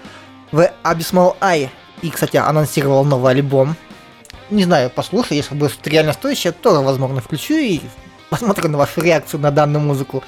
[0.52, 1.70] The Abysmal Eye.
[2.02, 3.78] И, кстати, анонсировал новый альбом.
[4.50, 7.80] Не знаю, послушаю, если будет реально стоящее, тоже, возможно, включу и
[8.30, 10.26] посмотрю на вашу реакцию на данную музыку.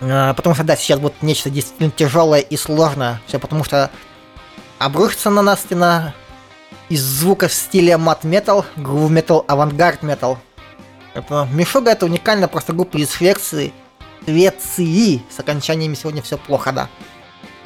[0.00, 3.20] А, Потому что, да, сейчас будет нечто действительно тяжелое и сложное.
[3.26, 3.90] Все потому что
[4.78, 6.14] обрушится на нас стена
[6.88, 10.38] из звуков в стиле мат-метал, грув-метал, авангард-метал.
[11.12, 13.72] Это Мишуга это уникальная просто группа из Швеции,
[14.24, 16.88] Швеции, с окончаниями сегодня все плохо, да.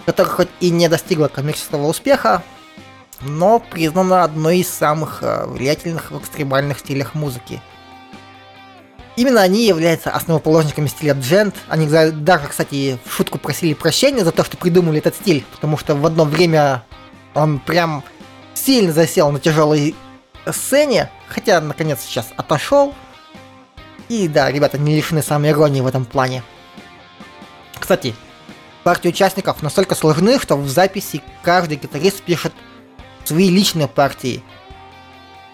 [0.07, 2.43] Которая хоть и не достигла коммерческого успеха,
[3.21, 7.61] но признана одной из самых э, влиятельных в экстремальных стилях музыки.
[9.17, 11.57] Именно они являются основоположниками стиля джент.
[11.69, 15.97] Они даже, кстати, в шутку просили прощения за то, что придумали этот стиль, потому что
[15.97, 16.85] в одно время
[17.35, 18.05] он прям
[18.55, 19.97] сильно засел на тяжелой
[20.53, 22.95] сцене, хотя, наконец, сейчас отошел.
[24.09, 26.43] И да, ребята не лишены самой иронии в этом плане.
[27.79, 28.15] Кстати,
[28.85, 32.53] партии участников настолько сложны, что в записи каждый гитарист пишет
[33.25, 34.43] свои личные партии.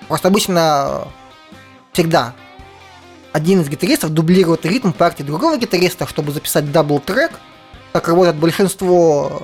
[0.08, 1.08] Просто обычно
[1.92, 2.34] всегда
[3.34, 7.32] один из гитаристов дублирует ритм партии другого гитариста, чтобы записать double track,
[7.92, 9.42] как работает большинство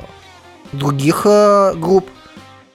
[0.70, 2.08] других э, групп.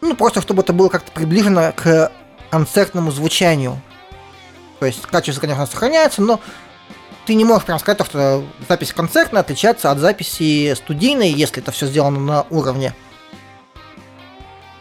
[0.02, 2.12] Ну, просто чтобы это было как-то приближено к
[2.52, 3.82] концертному звучанию.
[4.80, 6.40] То есть качество, конечно, сохраняется, но
[7.26, 11.88] ты не можешь прям сказать, что запись концертная отличается от записи студийной, если это все
[11.88, 12.94] сделано на уровне.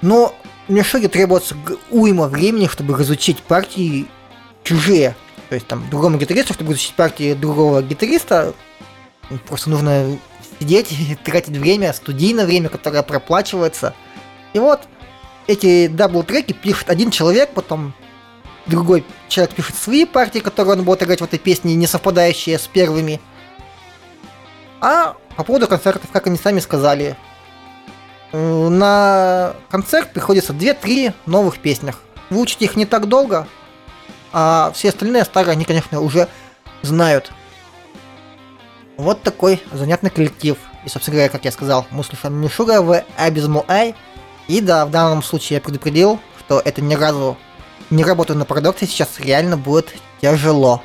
[0.02, 0.34] Но
[0.68, 1.56] Meshuggah требуется
[1.90, 4.06] уйма времени, чтобы разучить партии
[4.62, 5.16] чужие.
[5.48, 8.54] То есть там другому гитаристу, чтобы изучить партии другого гитариста,
[9.46, 10.18] просто нужно
[10.58, 13.94] сидеть и тратить время, студийное время, которое проплачивается.
[14.52, 14.82] И вот
[15.46, 17.94] эти double-треки пишет один человек, потом
[18.66, 22.66] другой человек пишет свои партии, которые он будет играть в этой песне, не совпадающие с
[22.66, 23.20] первыми.
[24.80, 27.16] А по поводу концертов, как они сами сказали,
[28.32, 32.00] э, на концерт приходится 2-3 новых песнях.
[32.30, 33.46] Выучить их не так долго,
[34.32, 36.28] а все остальные старые они, конечно, уже
[36.82, 37.32] знают.
[38.96, 40.56] Вот такой занятный коллектив.
[40.84, 43.94] И, собственно говоря, как я сказал, мы слушаем Мишуга в Abysmal Eye.
[44.48, 47.36] И да, в данном случае я предупредил, что это ни разу
[47.94, 50.82] не работает на парадоксе, сейчас реально будет тяжело.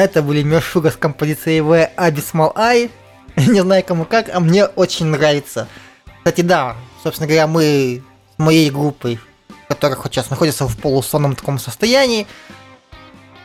[0.00, 2.90] Это были Мершуга с композицией В Abysmal Eye.
[3.36, 5.68] Не знаю кому как, а мне очень нравится.
[6.16, 8.02] Кстати, да, собственно говоря, мы
[8.34, 9.20] с моей группой,
[9.68, 12.26] которая сейчас находится в полусонном таком состоянии,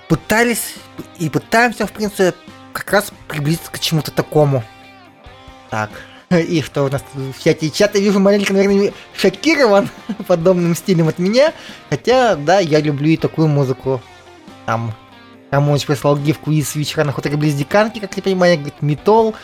[0.07, 0.75] пытались
[1.19, 2.33] и пытаемся, в принципе,
[2.71, 4.63] как раз приблизиться к чему-то такому.
[5.69, 5.89] Так,
[6.29, 7.69] и что у нас в чате?
[7.69, 9.89] Чат я вижу маленько, наверное, шокирован
[10.27, 11.51] подобным стилем от меня.
[11.89, 14.01] Хотя, да, я люблю и такую музыку.
[14.65, 14.95] Там,
[15.51, 19.35] Рамоныч прислал гифку из вечера на хуторе близ Диканки, как я понимаю, говорит, метал.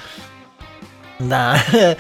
[1.20, 1.62] Да.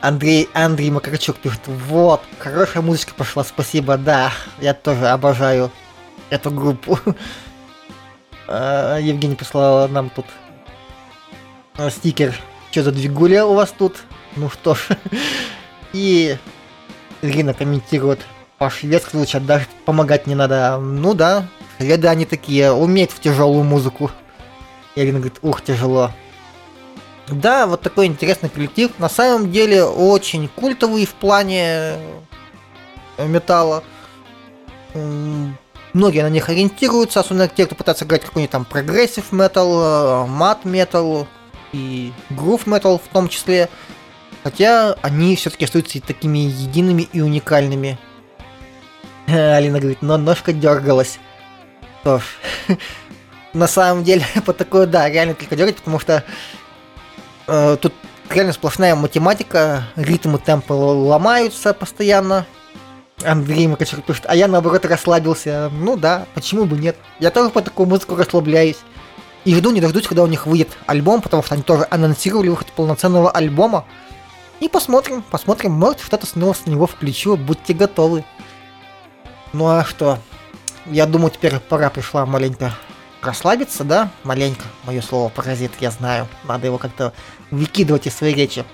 [0.00, 5.70] Андрей, Андрей Макарчук пишет, вот, хорошая музычка пошла, спасибо, да, я тоже обожаю
[6.30, 6.98] эту группу.
[8.46, 10.26] А, Евгений прислал нам тут
[11.78, 12.34] а, стикер,
[12.70, 14.02] что за двигуля у вас тут?
[14.36, 14.88] Ну что ж.
[15.94, 16.36] И
[17.22, 18.20] Ирина комментирует,
[18.58, 20.78] по-шведски лучше даже помогать не надо.
[20.78, 21.48] Ну да,
[21.78, 24.10] шведы они такие, умеют в тяжелую музыку.
[24.94, 26.10] Ирина говорит, ух, тяжело.
[27.28, 28.90] Да, вот такой интересный коллектив.
[28.98, 31.96] На самом деле очень культовый в плане
[33.16, 33.82] э, металла.
[35.92, 41.26] Многие на них ориентируются, особенно те, кто пытается играть какой-нибудь там progressive metal, math metal
[41.72, 43.68] и грув метал в том числе.
[44.42, 47.98] Хотя они все-таки остаются и такими едиными и уникальными.
[49.26, 51.18] Алина говорит, но ножка дергалась.
[52.04, 52.20] Что
[53.54, 56.22] на самом деле, по такой, да, реально только дергать, потому что
[57.46, 57.94] э, тут
[58.28, 62.44] реально сплошная математика, ритмы темпы л- ломаются постоянно.
[63.24, 65.70] Андрей Макачук пишет, а я наоборот расслабился.
[65.72, 66.96] Ну да, почему бы нет?
[67.20, 68.78] Я тоже по такую музыку расслабляюсь.
[69.46, 72.66] И жду не дождусь, когда у них выйдет альбом, потому что они тоже анонсировали выход
[72.72, 73.86] полноценного альбома.
[74.60, 78.24] И посмотрим, посмотрим, может что-то снова с него включу, будьте готовы.
[79.54, 80.18] Ну а что?
[80.86, 82.74] Я думаю, теперь пора пришла маленько
[83.22, 84.10] расслабиться, да?
[84.22, 86.28] Маленько, мое слово паразит, я знаю.
[86.44, 87.12] Надо его как-то
[87.50, 88.64] выкидывать из своей речи.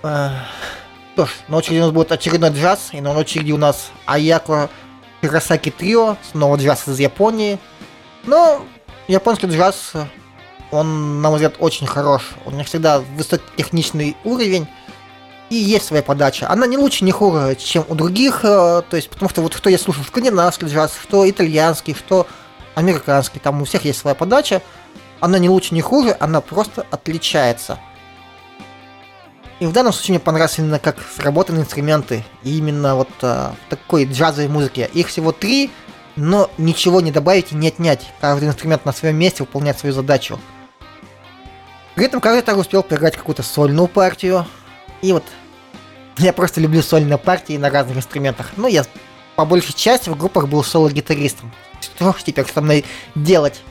[0.00, 4.70] Что ж, на очереди у нас будет очередной джаз, и на очереди у нас Аяко
[5.20, 7.58] Хиросаки Трио, снова джаз из Японии.
[8.24, 8.64] Но
[9.08, 9.92] японский джаз,
[10.70, 12.30] он, на мой взгляд, очень хорош.
[12.46, 14.68] У них всегда высокотехничный уровень,
[15.50, 16.48] и есть своя подача.
[16.48, 19.68] Она не лучше, не хуже, чем у других, э, то есть, потому что вот кто
[19.68, 22.26] я слушаю, скандинавский джаз, что итальянский, что
[22.76, 24.62] американский, там у всех есть своя подача.
[25.18, 27.78] Она не лучше, не хуже, она просто отличается.
[29.58, 32.24] И в данном случае мне понравилось именно как сработаны инструменты.
[32.44, 34.88] И именно вот э, в такой джазовой музыке.
[34.94, 35.70] Их всего три,
[36.16, 38.06] но ничего не добавить и не отнять.
[38.20, 40.38] Каждый инструмент на своем месте выполняет свою задачу.
[41.94, 44.46] При этом каждый также успел поиграть какую-то сольную партию.
[45.02, 45.24] И вот
[46.18, 48.50] я просто люблю сольные партии на разных инструментах.
[48.56, 48.84] Ну, я
[49.36, 51.52] по большей части в группах был соло-гитаристом.
[51.80, 52.84] Что ж теперь со мной
[53.14, 53.62] делать?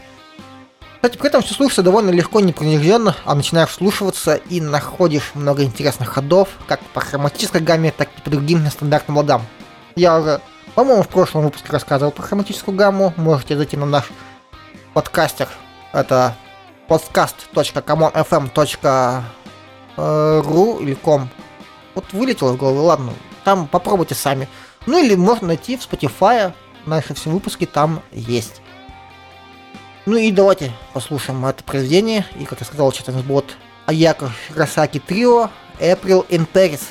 [0.95, 6.09] Кстати, при этом все слушается довольно легко, непринужденно, а начинаешь вслушиваться и находишь много интересных
[6.09, 9.45] ходов, как по хроматической гамме, так и по другим нестандартным ладам.
[9.95, 10.41] Я уже,
[10.75, 14.05] по-моему, в прошлом выпуске рассказывал про хроматическую гамму, можете зайти на наш
[14.93, 15.47] подкастер,
[15.93, 16.35] это
[19.99, 21.27] podcast.common.fm.ru или com.
[21.95, 24.47] Вот вылетело в голову, ладно, там попробуйте сами.
[24.85, 26.53] Ну или можно найти в Spotify,
[26.85, 28.61] наши все выпуски там есть.
[30.05, 32.25] Ну и давайте послушаем это произведение.
[32.39, 36.81] И, как я сказал, что у нас будет Аяко Хиросаки Трио April in Paris.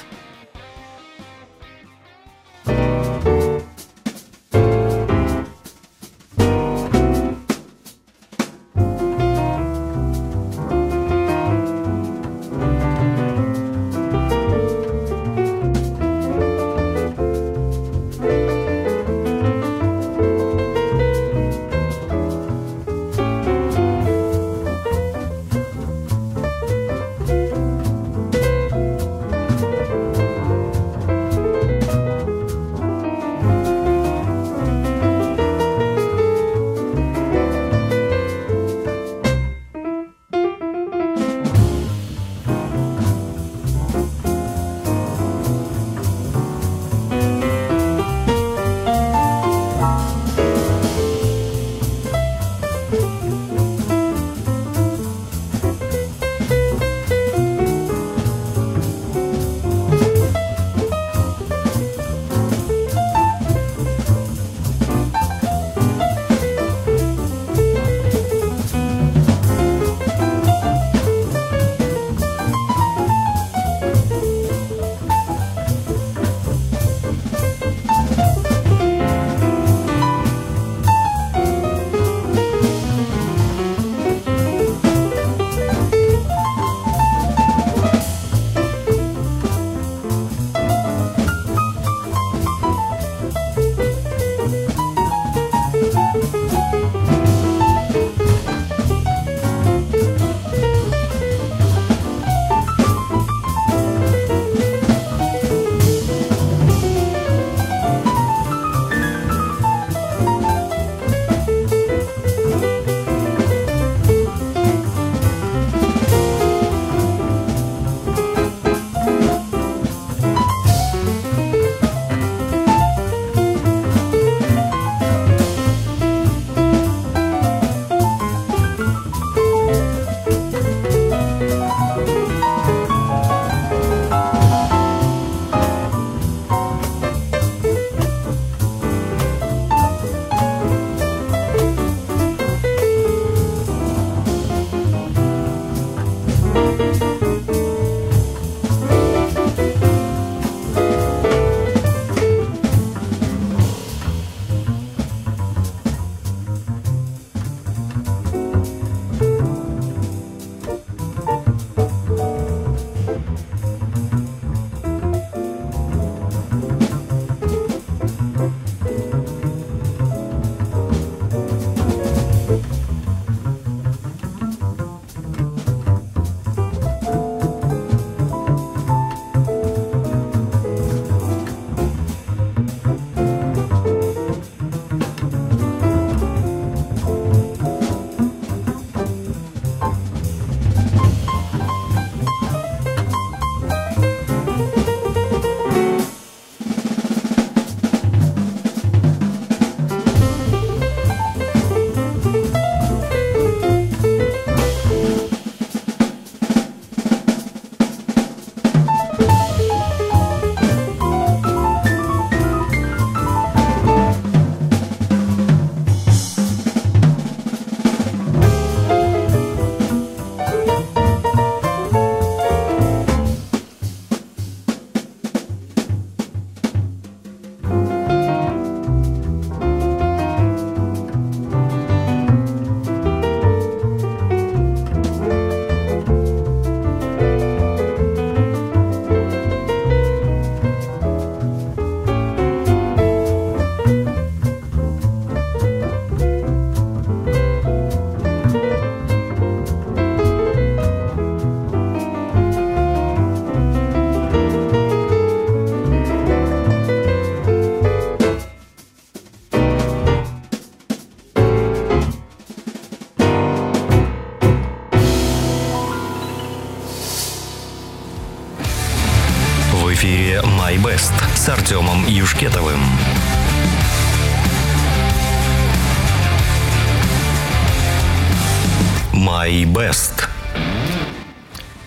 [279.38, 280.24] My Best.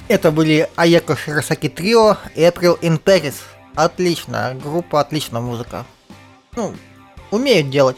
[0.08, 3.34] Это были Аяко Широсаки Трио, April in Paris.
[3.76, 5.86] Отлично, группа, отличная музыка.
[6.56, 6.74] Ну,
[7.30, 7.98] умеют делать.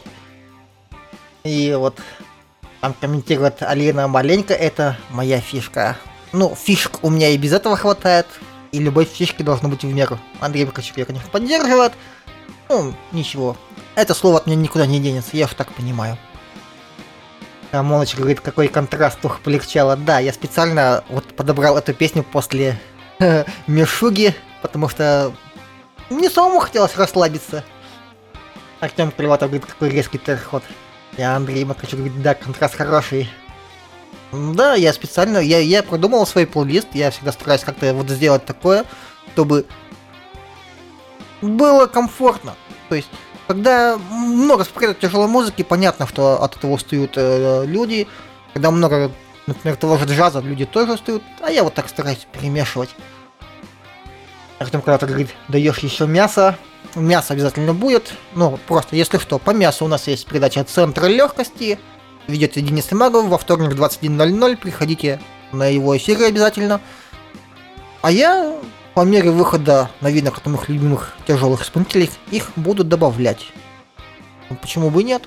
[1.44, 2.00] И вот
[2.80, 5.98] там комментирует Алина маленько, это моя фишка.
[6.32, 8.26] Ну, фишек у меня и без этого хватает,
[8.72, 10.18] и любой фишки должно быть в меру.
[10.40, 11.92] Андрей Бакачук ее, конечно, поддерживает.
[12.68, 13.56] Ну, ничего.
[13.94, 16.18] Это слово от меня никуда не денется, я уж так понимаю.
[17.74, 19.96] Рамоныч говорит, какой контраст, ух, полегчало.
[19.96, 22.78] Да, я специально вот подобрал эту песню после
[23.66, 25.32] Мишуги, потому что
[26.08, 27.64] мне самому хотелось расслабиться.
[28.78, 30.62] Артем Приватов говорит, какой резкий терход.
[31.16, 33.28] Я Андрей Макачук говорит, да, контраст хороший.
[34.30, 38.84] Да, я специально, я, я продумал свой плейлист, я всегда стараюсь как-то вот сделать такое,
[39.32, 39.66] чтобы
[41.42, 42.54] было комфортно.
[42.88, 43.08] То есть,
[43.46, 48.06] когда много спрятать тяжелой музыки, понятно, что от этого устают э, люди.
[48.52, 49.10] Когда много,
[49.46, 52.90] например, того же джаза, люди тоже устают, а я вот так стараюсь перемешивать.
[54.58, 56.56] Артем когда-то говорит, даешь еще мясо,
[56.94, 58.12] мясо обязательно будет.
[58.34, 61.78] Ну, просто, если что, по мясу у нас есть передача «Центра легкости».
[62.26, 64.56] Ведет Денис Имагов во вторник 21.00.
[64.56, 65.20] Приходите
[65.52, 66.80] на его эфиры обязательно.
[68.00, 68.56] А я
[68.94, 73.46] по мере выхода новинок от моих любимых тяжелых исполнителей их буду добавлять.
[74.48, 75.22] Ну, Почему бы и нет?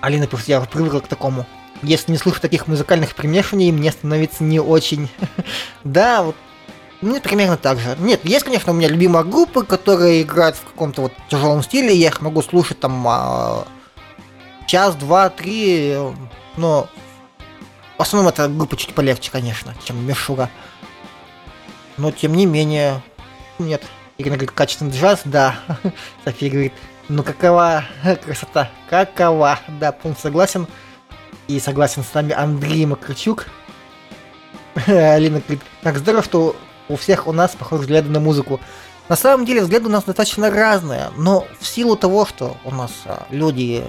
[0.00, 1.46] Алина пишет, я привыкла к такому.
[1.82, 5.08] Если не слышу таких музыкальных примешиваний, мне становится не очень.
[5.84, 6.36] да, вот
[7.00, 7.96] мне примерно так же.
[8.00, 12.08] Нет, есть, конечно, у меня любимые группы, которые играют в каком-то вот тяжелом стиле, я
[12.08, 13.64] их могу слушать там а,
[14.66, 15.96] час, два, три,
[16.56, 16.88] но
[17.96, 20.50] в основном это группа чуть полегче, конечно, чем Мишуга.
[21.98, 23.02] Но тем не менее,
[23.58, 23.82] нет.
[24.16, 25.56] Ирина говорит, качественный джаз, да.
[26.24, 26.72] София говорит,
[27.08, 27.84] ну какова
[28.24, 29.58] красота, какова.
[29.80, 30.66] Да, полностью согласен.
[31.48, 33.46] И согласен с нами Андрей Макарчук.
[34.86, 36.56] Алина говорит, как здорово, что
[36.88, 38.60] у всех у нас похожие взгляды на музыку.
[39.08, 42.90] На самом деле взгляды у нас достаточно разные, но в силу того, что у нас
[43.06, 43.82] а, люди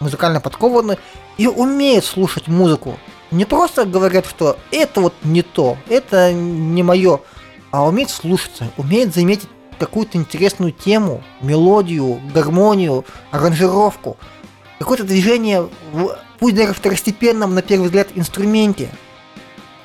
[0.00, 0.98] музыкально подкованы
[1.38, 2.98] и умеют слушать музыку,
[3.30, 7.20] не просто говорят, что это вот не то, это не мое,
[7.76, 14.16] а умеют слушаться, умеют заметить какую-то интересную тему, мелодию, гармонию, аранжировку,
[14.78, 15.68] какое-то движение,
[16.38, 18.88] пусть даже второстепенном, на первый взгляд, инструменте.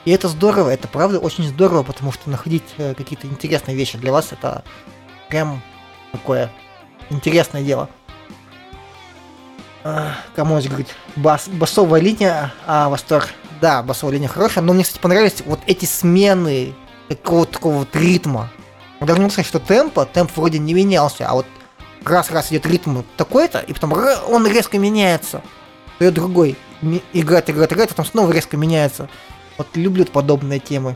[0.06, 4.14] И это здорово, это правда очень здорово, потому что находить э, какие-то интересные вещи для
[4.14, 4.64] вас это
[5.28, 5.62] прям
[6.14, 6.50] такое
[7.10, 7.90] интересное дело.
[9.84, 13.28] А, Камонович говорит, бас, басовая линия, а, восторг.
[13.60, 16.74] Да, басовая линия хорошая, но мне, кстати, понравились вот эти смены
[17.16, 18.50] какого-то такого вот ритма.
[19.00, 21.46] Даже не сказать, что темпа, темп вроде не менялся, а вот
[22.04, 23.94] раз-раз идет ритм такой-то, и потом
[24.30, 25.42] он резко меняется.
[26.00, 26.56] Идет другой.
[27.14, 29.10] Играет, играет, играет, а потом снова резко меняется.
[29.58, 30.96] Вот люблю подобные темы.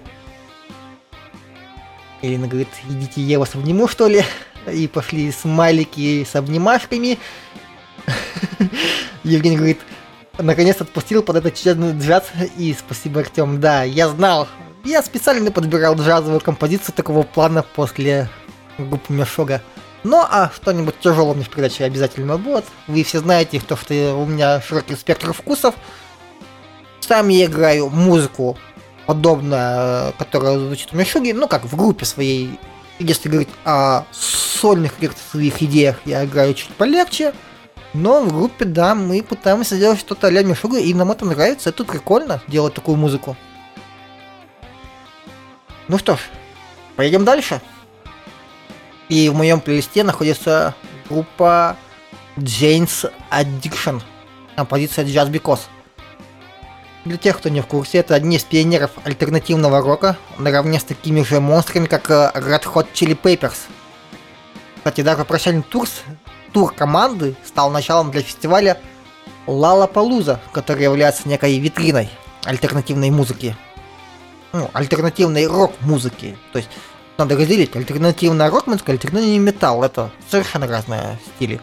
[2.21, 4.23] Ирина говорит, идите я вас обниму, что ли?
[4.71, 7.19] И пошли смайлики с обнимашками.
[9.23, 9.79] Евгений говорит,
[10.37, 12.23] наконец отпустил под этот чудесный джаз.
[12.57, 13.59] И спасибо, Артем.
[13.59, 14.47] Да, я знал.
[14.85, 18.29] Я специально подбирал джазовую композицию такого плана после
[18.77, 19.63] группы Мешога.
[20.03, 22.65] Ну, а что-нибудь тяжелое мне в передаче обязательно будет.
[22.85, 25.73] Вы все знаете, то, что у меня широкий спектр вкусов.
[26.99, 28.59] Сам я играю музыку,
[29.07, 32.59] подобную, которая звучит у Мишуги, ну, как в группе своей.
[32.99, 37.33] Если говорить о сольных каких-то своих идеях, я играю чуть полегче.
[37.95, 41.69] Но в группе, да, мы пытаемся сделать что-то а-ля Мишуга, и нам это нравится.
[41.69, 43.35] Это прикольно, делать такую музыку.
[45.87, 46.19] Ну что ж,
[46.95, 47.61] поедем дальше.
[49.07, 50.73] И в моем плейлисте находится
[51.09, 51.77] группа
[52.37, 54.01] Jane's Addiction.
[54.55, 55.61] Композиция Just Because.
[57.05, 61.21] Для тех, кто не в курсе, это одни из пионеров альтернативного рока, наравне с такими
[61.21, 63.57] же монстрами, как э, Red Hot Chili Peppers.
[64.77, 65.87] Кстати, даже прощальный тур,
[66.51, 68.81] тур команды стал началом для фестиваля
[69.45, 72.09] Лалапалуза, который является некой витриной
[72.43, 73.55] альтернативной музыки.
[74.55, 76.37] Ну, альтернативной рок-музыки.
[76.53, 76.69] То есть
[77.17, 79.83] надо разделить альтернативная рок-музыка, альтернативный металл.
[79.83, 81.59] Это совершенно разные стили.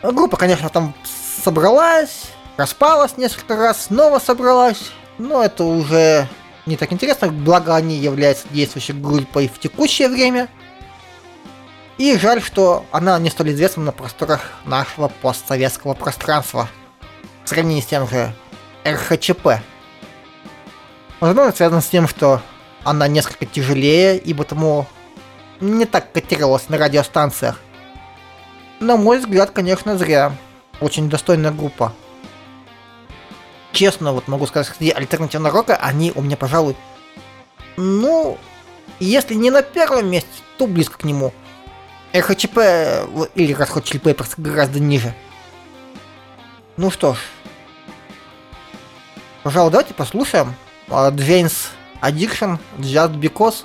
[0.00, 0.94] Группа, конечно, там
[1.42, 4.92] собралась, распалась несколько раз, снова собралась.
[5.18, 6.28] Но это уже
[6.66, 10.48] не так интересно, благо они являются действующей группой в текущее время.
[11.98, 16.68] И жаль, что она не столь известна на просторах нашего постсоветского пространства.
[17.44, 18.32] В сравнении с тем же
[18.86, 19.48] РХЧП.
[21.22, 22.42] Возможно, связано с тем, что
[22.82, 24.88] она несколько тяжелее и потому
[25.60, 27.60] не так котировалась на радиостанциях.
[28.80, 30.36] На мой взгляд, конечно, зря.
[30.80, 31.92] Очень достойная группа.
[33.70, 36.74] Честно, вот могу сказать, среди альтернативного рока они у меня, пожалуй,
[37.76, 38.36] ну,
[38.98, 41.32] если не на первом месте, то близко к нему.
[42.12, 42.58] РХЧП
[43.36, 45.14] или Hot Chili Peppers гораздо ниже.
[46.76, 47.18] Ну что ж.
[49.44, 50.56] Пожалуй, давайте послушаем
[50.92, 51.70] а, Jane's
[52.00, 53.64] Addiction Just Because.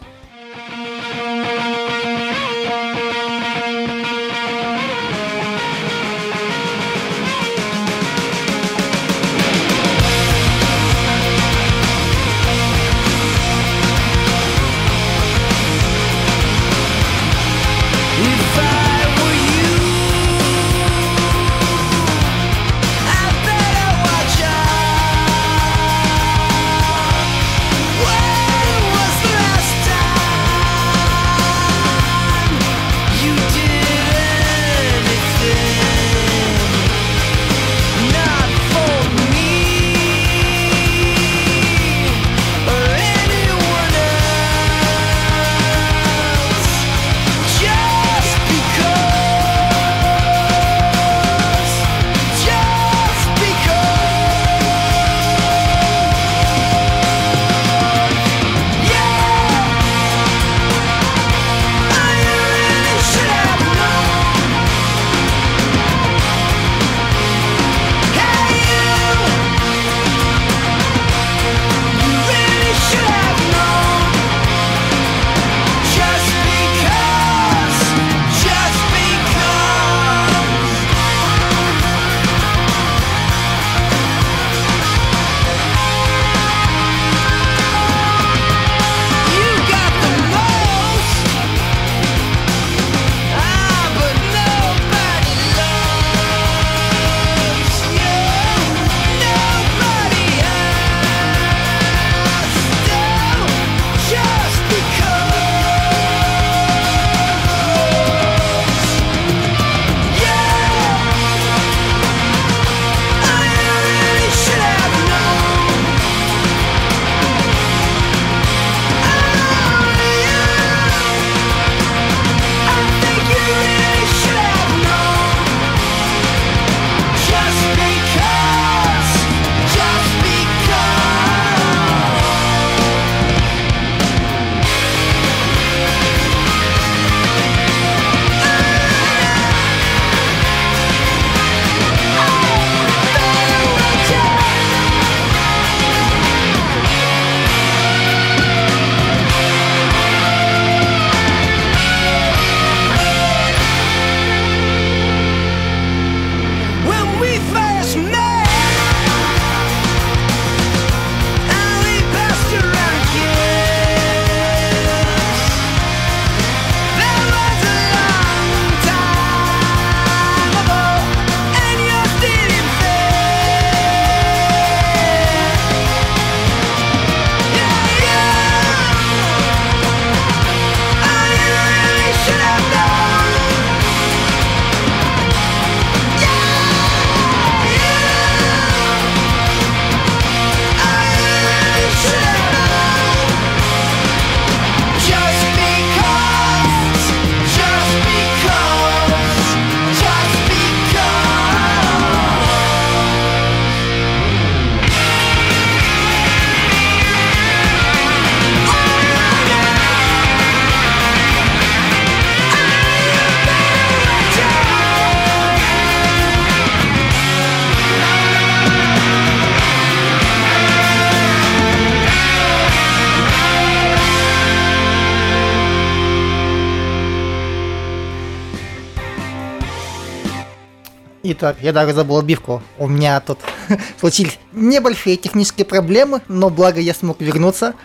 [231.38, 232.64] Итак, я даже забыл отбивку.
[232.80, 233.38] У меня тут
[234.00, 237.76] случились небольшие технические проблемы, но благо я смог вернуться.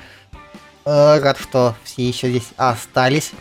[0.86, 3.32] Э, Рад, что все еще здесь остались.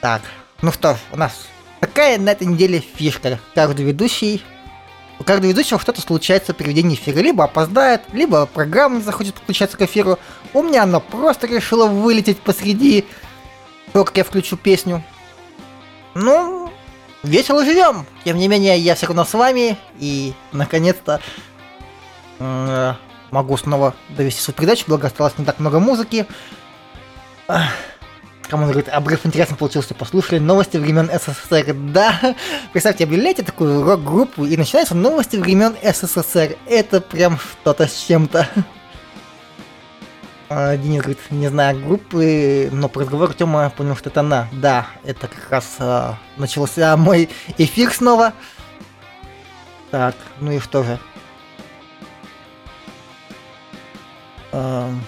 [0.00, 0.22] Так,
[0.62, 1.46] ну что ж, у нас
[1.78, 3.38] такая на этой неделе фишка.
[3.54, 4.42] Каждый ведущий...
[5.18, 7.18] У каждого ведущего что-то случается при ведении эфира.
[7.18, 10.18] Либо опоздает, либо программа не захочет подключаться к эфиру.
[10.54, 13.04] У меня она просто решила вылететь посреди
[13.92, 15.04] того, как я включу песню.
[16.14, 16.67] Ну,
[17.22, 18.06] весело живем.
[18.24, 21.20] Тем не менее, я все равно с вами и наконец-то
[22.38, 22.94] э,
[23.30, 26.26] могу снова довести свою передачу, благо осталось не так много музыки.
[28.48, 31.74] Кому говорит, обрыв интересно получился, послушали новости времен СССР.
[31.74, 32.34] Да,
[32.72, 36.56] представьте, объявляете такую рок-группу и начинаются новости времен СССР.
[36.66, 38.48] Это прям что-то с чем-то.
[40.50, 44.48] А, Денис говорит, не знаю группы, но по разговору Тёма понял, что это она.
[44.52, 47.28] Да, это как раз а, начался мой
[47.58, 48.32] эфир снова.
[49.90, 50.98] Так, ну и что же?
[54.52, 55.02] Эм,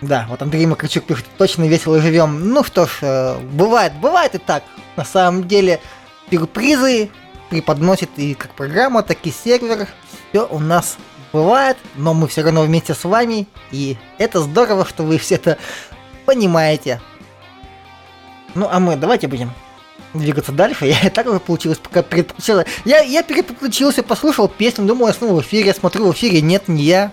[0.00, 2.50] Да, вот Андрей Макарчук пишет, точно весело живем.
[2.52, 4.62] Ну что ж, э, бывает, бывает и так.
[4.96, 5.80] На самом деле,
[6.30, 7.10] сюрпризы
[7.50, 9.88] преподносит и как программа, так и сервер.
[10.30, 10.96] Все у нас
[11.32, 13.46] бывает, но мы все равно вместе с вами.
[13.70, 15.58] И это здорово, что вы все это
[16.26, 17.00] понимаете.
[18.54, 19.52] Ну, а мы давайте будем
[20.14, 20.86] двигаться дальше.
[21.02, 22.64] Я так уже получилось, пока переключила.
[22.84, 26.82] Я, я переключился, послушал песню, думал, я снова в эфире, смотрю в эфире, нет, не
[26.82, 27.12] я.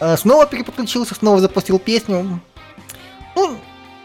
[0.00, 2.40] Э, Снова переключился, снова запустил песню.
[3.36, 3.58] Ну,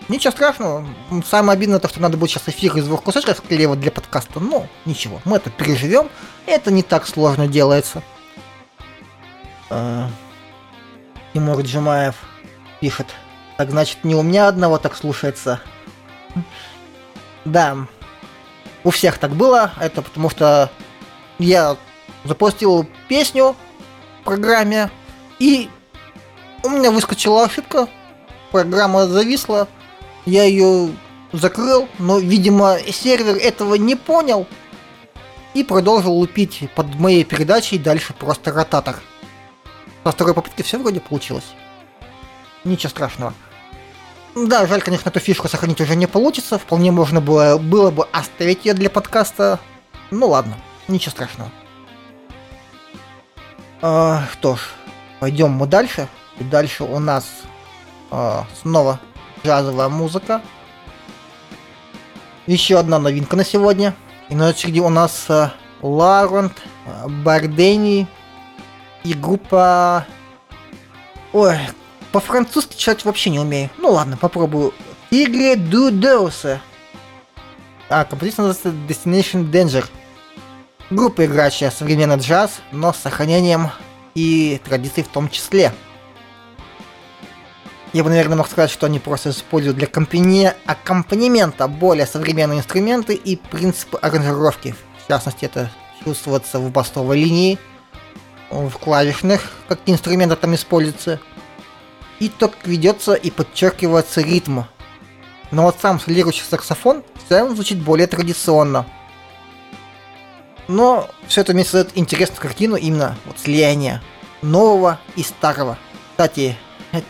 [0.07, 0.87] ничего страшного.
[1.25, 4.39] Самое обидное то, что надо будет сейчас эфир из двух кусочков склеивать для подкаста.
[4.39, 6.09] Но ничего, мы это переживем.
[6.45, 8.03] Это не так сложно делается.
[9.69, 10.07] Э,
[11.33, 12.15] Тимур Джумаев
[12.79, 13.07] пишет.
[13.57, 15.59] Так значит, не у меня одного так слушается.
[17.45, 17.77] Да,
[18.83, 19.71] у всех так было.
[19.79, 20.71] Это потому что
[21.37, 21.77] я
[22.23, 23.55] запустил песню
[24.21, 24.89] в программе,
[25.39, 25.69] и
[26.63, 27.87] у меня выскочила ошибка,
[28.51, 29.67] программа зависла,
[30.25, 30.91] я ее
[31.31, 34.47] закрыл, но, видимо, сервер этого не понял
[35.53, 38.97] и продолжил лупить под моей передачей дальше просто ротатор.
[40.03, 41.53] Со второй попытки все вроде получилось.
[42.63, 43.33] Ничего страшного.
[44.35, 46.57] Да, жаль, конечно, эту фишку сохранить уже не получится.
[46.57, 49.59] Вполне можно было, было бы оставить ее для подкаста.
[50.11, 50.55] Ну ладно,
[50.87, 51.51] ничего страшного.
[53.81, 54.61] А, что ж,
[55.19, 56.07] пойдем мы дальше.
[56.39, 57.25] И дальше у нас
[58.11, 58.99] а, снова
[59.43, 60.41] джазовая музыка.
[62.45, 63.95] Еще одна новинка на сегодня.
[64.29, 66.53] И на очереди у нас а, Ларент,
[67.23, 68.07] Бардени
[69.03, 70.05] и группа...
[71.33, 71.57] Ой,
[72.11, 73.69] по-французски читать вообще не умею.
[73.77, 74.73] Ну ладно, попробую.
[75.11, 76.61] Игры Дудоуса.
[77.89, 79.85] А, композиция называется Destination Danger.
[80.89, 83.69] Группа, играющая современный джаз, но с сохранением
[84.15, 85.71] и традиций в том числе.
[87.93, 93.15] Я бы, наверное, мог сказать, что они просто используют для компани- аккомпанемента более современные инструменты
[93.15, 94.75] и принципы аранжировки.
[95.03, 95.71] В частности, это
[96.03, 97.57] чувствуется в басовой линии,
[98.49, 101.19] в клавишных, какие инструменты там используются,
[102.19, 104.61] и то, как ведется и подчеркивается ритм.
[105.51, 108.85] Но вот сам солирующий саксофон в целом звучит более традиционно.
[110.67, 114.03] Но все это вместе создает интересную картину именно вот слияния
[114.41, 115.77] нового и старого.
[116.11, 116.57] Кстати,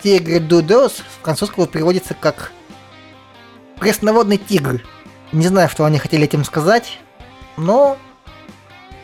[0.02, 2.52] тигр Дудос с французского переводится как
[3.80, 4.84] пресноводный тигр.
[5.32, 7.00] Не знаю, что они хотели этим сказать,
[7.58, 7.98] но,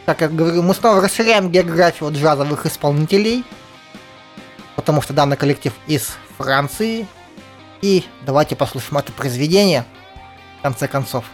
[0.05, 3.43] как я говорю, мы снова расширяем географию джазовых исполнителей,
[4.75, 7.07] потому что данный коллектив из Франции.
[7.81, 9.85] И давайте послушаем это произведение,
[10.59, 11.25] в конце концов.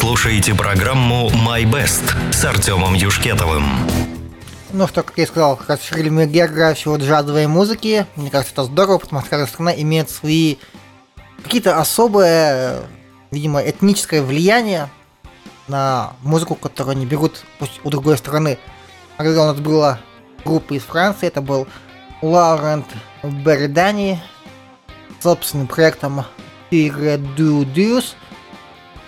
[0.00, 3.64] Слушаете программу «My Best» с Артемом Юшкетовым.
[4.72, 8.06] Ну что, как я и сказал, расширили мы географию джазовой музыки.
[8.16, 10.56] Мне кажется, это здорово, потому что каждая страна имеет свои
[11.42, 12.80] какие-то особые,
[13.30, 14.88] видимо, этническое влияние
[15.68, 18.58] на музыку, которую они берут пусть у другой страны.
[19.18, 20.00] Когда у нас была
[20.46, 21.68] группа из Франции, это был
[22.22, 22.86] Лаурент
[23.22, 24.18] Бердани
[25.18, 26.24] с собственным проектом
[26.70, 28.14] Tigre Du Deus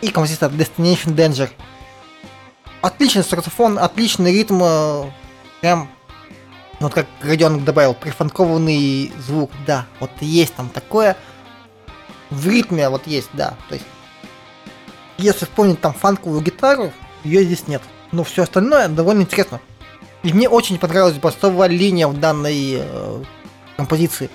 [0.02, 1.48] и композиция Destination Danger.
[2.82, 5.04] Отличный саксофон, отличный ритм, э,
[5.60, 5.88] прям,
[6.80, 11.16] ну, вот как Родионок добавил, прифанкованный звук, да, вот есть там такое,
[12.30, 13.86] в ритме вот есть, да, то есть,
[15.18, 16.92] если вспомнить там фанковую гитару,
[17.22, 19.60] ее здесь нет, но все остальное довольно интересно.
[20.24, 23.24] И мне очень понравилась басовая линия в данной э,
[23.76, 24.30] композиции.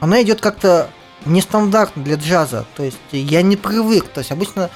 [0.00, 0.90] Она идет как-то
[1.26, 4.70] нестандартно для джаза, то есть я не привык, то есть обычно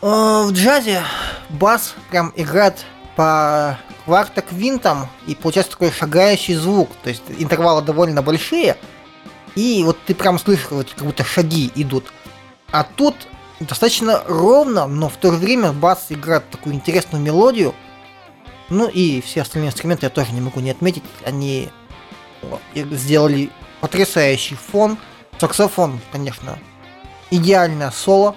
[0.00, 1.02] в джазе
[1.50, 2.84] бас прям играет
[3.16, 8.76] по кварта-квинтам и получается такой шагающий звук, то есть интервалы довольно большие,
[9.54, 12.12] и вот ты прям слышишь, вот, как будто шаги идут.
[12.72, 13.14] А тут
[13.58, 17.74] достаточно ровно, но в то же время бас играет такую интересную мелодию.
[18.68, 21.02] Ну и все остальные инструменты я тоже не могу не отметить.
[21.24, 21.68] Они
[22.74, 23.50] сделали
[23.80, 24.96] потрясающий фон.
[25.38, 26.58] Саксофон, конечно,
[27.30, 28.36] идеальное соло.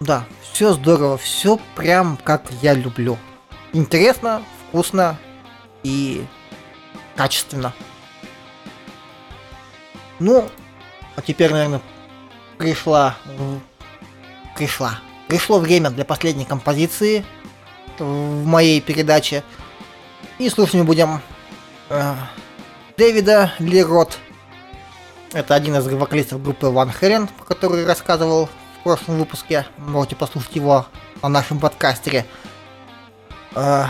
[0.00, 3.18] Да, все здорово, все прям как я люблю.
[3.72, 5.18] Интересно, вкусно
[5.82, 6.24] и
[7.14, 7.72] качественно.
[10.18, 10.48] Ну,
[11.14, 11.80] а теперь, наверное,
[12.58, 13.16] пришла...
[14.56, 15.00] Пришла.
[15.28, 17.24] Пришло время для последней композиции
[17.98, 19.42] в моей передаче.
[20.38, 21.20] И слушать мы будем
[21.90, 22.14] э,
[22.96, 24.18] Дэвида Лерот.
[25.32, 28.48] Это один из вокалистов группы Ван Хелен, про который рассказывал
[28.86, 29.66] прошлом выпуске.
[29.78, 30.86] Можете послушать его
[31.20, 32.24] на нашем подкастере.
[33.56, 33.86] Э,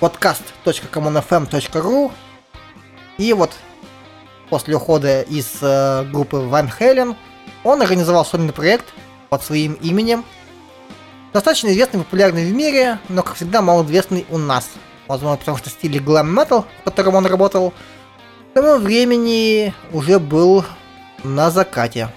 [0.00, 2.10] podcast.commonfm.ru
[3.18, 3.50] И вот
[4.48, 7.14] после ухода из э, группы Ван Хелен
[7.62, 8.86] он организовал сольный проект
[9.28, 10.24] под своим именем.
[11.34, 14.70] Достаточно известный популярный в мире, но, как всегда, малоизвестный у нас.
[15.06, 17.74] Возможно, потому что стиль глэм метал, в котором он работал,
[18.52, 20.64] к тому времени уже был
[21.24, 22.08] на закате.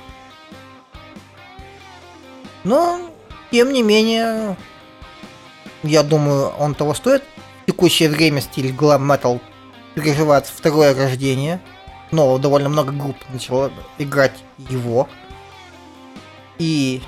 [2.63, 2.99] Но,
[3.51, 4.57] тем не менее,
[5.83, 7.23] я думаю, он того стоит.
[7.63, 9.39] В текущее время стиль глэм метал
[9.95, 11.61] переживает второе рождение,
[12.11, 15.07] но довольно много групп начало играть его.
[16.57, 17.01] И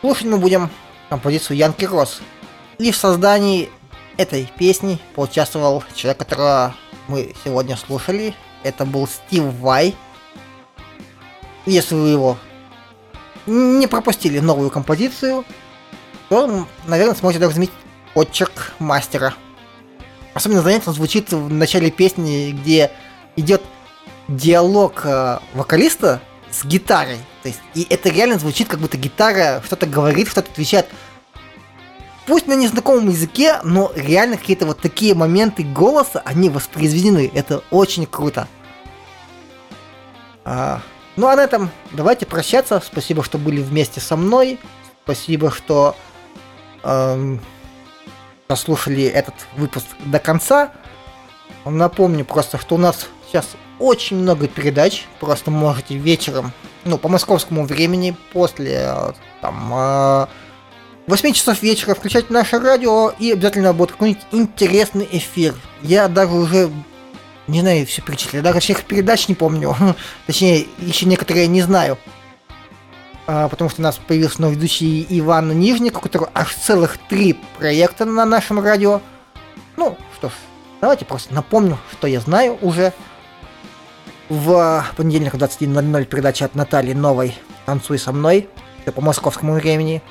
[0.00, 0.70] слушать мы будем
[1.08, 2.20] композицию Янки Рос.
[2.78, 3.70] И в создании
[4.16, 6.74] этой песни поучаствовал человек, которого
[7.08, 8.34] мы сегодня слушали.
[8.62, 9.94] Это был Стив Вай.
[11.66, 12.38] Если вы его
[13.46, 15.44] не пропустили новую композицию,
[16.28, 17.74] то, наверное, сможете даже заметить
[18.14, 19.34] отчерк мастера.
[20.32, 22.90] Особенно занятно звучит в начале песни, где
[23.36, 23.62] идет
[24.28, 27.18] диалог э, вокалиста с гитарой.
[27.42, 30.86] То есть, и это реально звучит, как будто гитара что-то говорит, что-то отвечает.
[32.26, 37.30] Пусть на незнакомом языке, но реально какие-то вот такие моменты голоса, они воспроизведены.
[37.34, 38.48] Это очень круто.
[40.44, 40.80] А,
[41.16, 42.82] ну а на этом давайте прощаться.
[42.84, 44.58] Спасибо, что были вместе со мной.
[45.04, 45.96] Спасибо, что
[46.82, 47.40] эм,
[48.46, 50.72] послушали этот выпуск до конца.
[51.64, 53.46] Напомню просто, что у нас сейчас
[53.78, 55.06] очень много передач.
[55.20, 56.52] Просто можете вечером,
[56.84, 60.26] ну, по московскому времени, после э, там э,
[61.06, 65.54] 8 часов вечера включать наше радио, и обязательно будет какой-нибудь интересный эфир.
[65.82, 66.70] Я даже уже
[67.46, 69.76] не знаю все перечислить, даже всех передач не помню.
[70.26, 71.98] Точнее, еще некоторые не знаю.
[73.26, 77.38] А, потому что у нас появился новый ведущий Иван Нижник, у которого аж целых три
[77.58, 79.00] проекта на нашем радио.
[79.76, 80.32] Ну, что ж,
[80.80, 82.92] давайте просто напомню, что я знаю уже.
[84.30, 88.48] В понедельник в 21.00 передача от Натальи Новой «Танцуй со мной»,
[88.82, 90.02] все по московскому времени.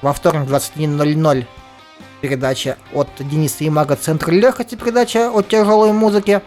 [0.00, 1.46] Во вторник в 21.00
[2.22, 6.42] передача от Дениса Имага «Центр легкости», передача о тяжелой музыке.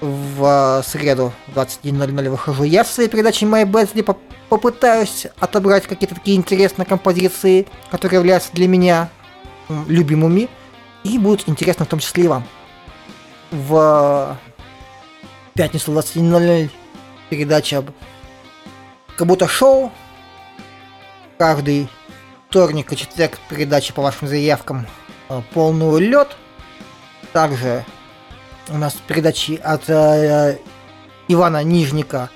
[0.00, 4.18] В среду в 21.00 выхожу я со своей передачей My поп-
[4.50, 9.08] попытаюсь отобрать какие-то такие интересные композиции, которые являются для меня
[9.88, 10.48] любимыми,
[11.02, 12.44] и будут интересны в том числе и вам.
[13.50, 14.36] В
[15.54, 16.70] пятницу в 21.00
[17.30, 17.82] передача
[19.16, 19.92] как будто шоу.
[21.38, 21.88] Каждый
[22.48, 24.86] вторник и четверг передача по вашим заявкам
[25.28, 26.36] э, полный лед.
[27.32, 27.84] Также
[28.70, 30.58] у нас передачи от э,
[31.28, 32.30] Ивана Нижника.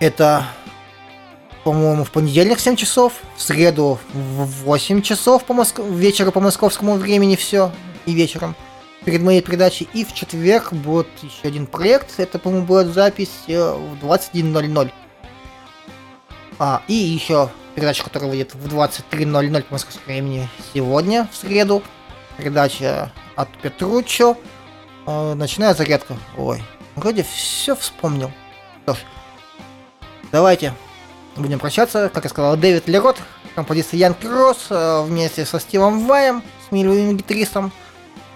[0.00, 0.44] Это,
[1.64, 5.78] по-моему, в понедельник 7 часов, в среду в 8 часов по Моск...
[5.78, 7.70] вечеру по московскому времени все,
[8.06, 8.56] и вечером
[9.04, 9.88] перед моей передачей.
[9.92, 14.90] И в четверг будет еще один проект, это, по-моему, будет запись э, в 21.00.
[16.58, 21.82] А, и еще передача, которая выйдет в 23.00 по московскому времени сегодня, в среду.
[22.38, 24.36] Передача от Петручо
[25.06, 26.16] Э, ночная зарядка.
[26.36, 26.62] Ой,
[26.96, 28.30] вроде все вспомнил.
[28.82, 28.98] Что ж,
[30.30, 30.74] давайте
[31.36, 32.10] будем прощаться.
[32.12, 33.18] Как я сказал, Дэвид Лерот,
[33.54, 37.72] композиция Ян Кросс э, вместе со Стивом Ваем, с милым гитаристом.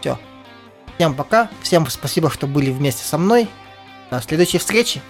[0.01, 0.19] Все.
[0.97, 1.51] Всем пока.
[1.63, 3.49] Всем спасибо, что были вместе со мной.
[4.11, 5.03] До следующей встречи.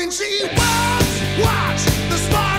[0.00, 2.49] when she was watch the spot.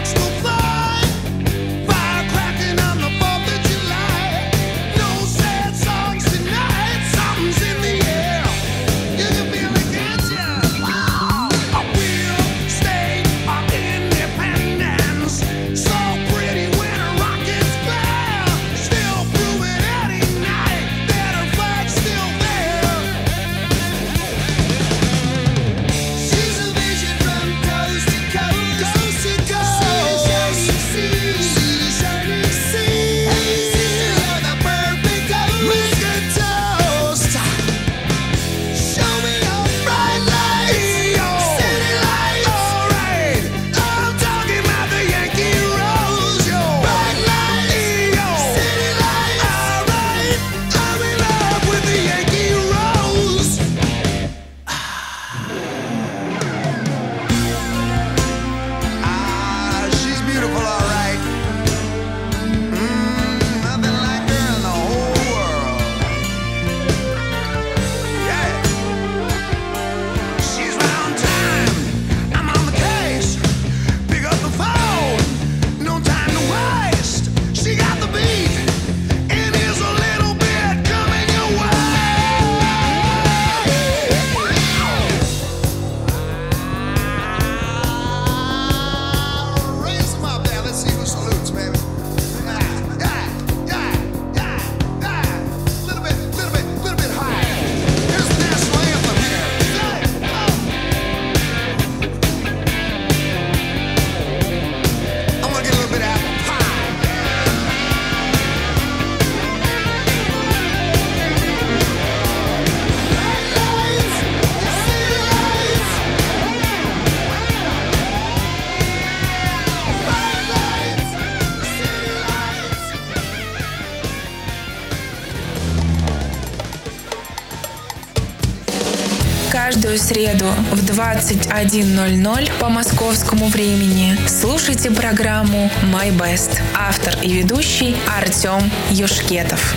[129.92, 136.60] каждую среду в 21.00 по московскому времени слушайте программу «My Best».
[136.74, 139.76] Автор и ведущий Артем Юшкетов.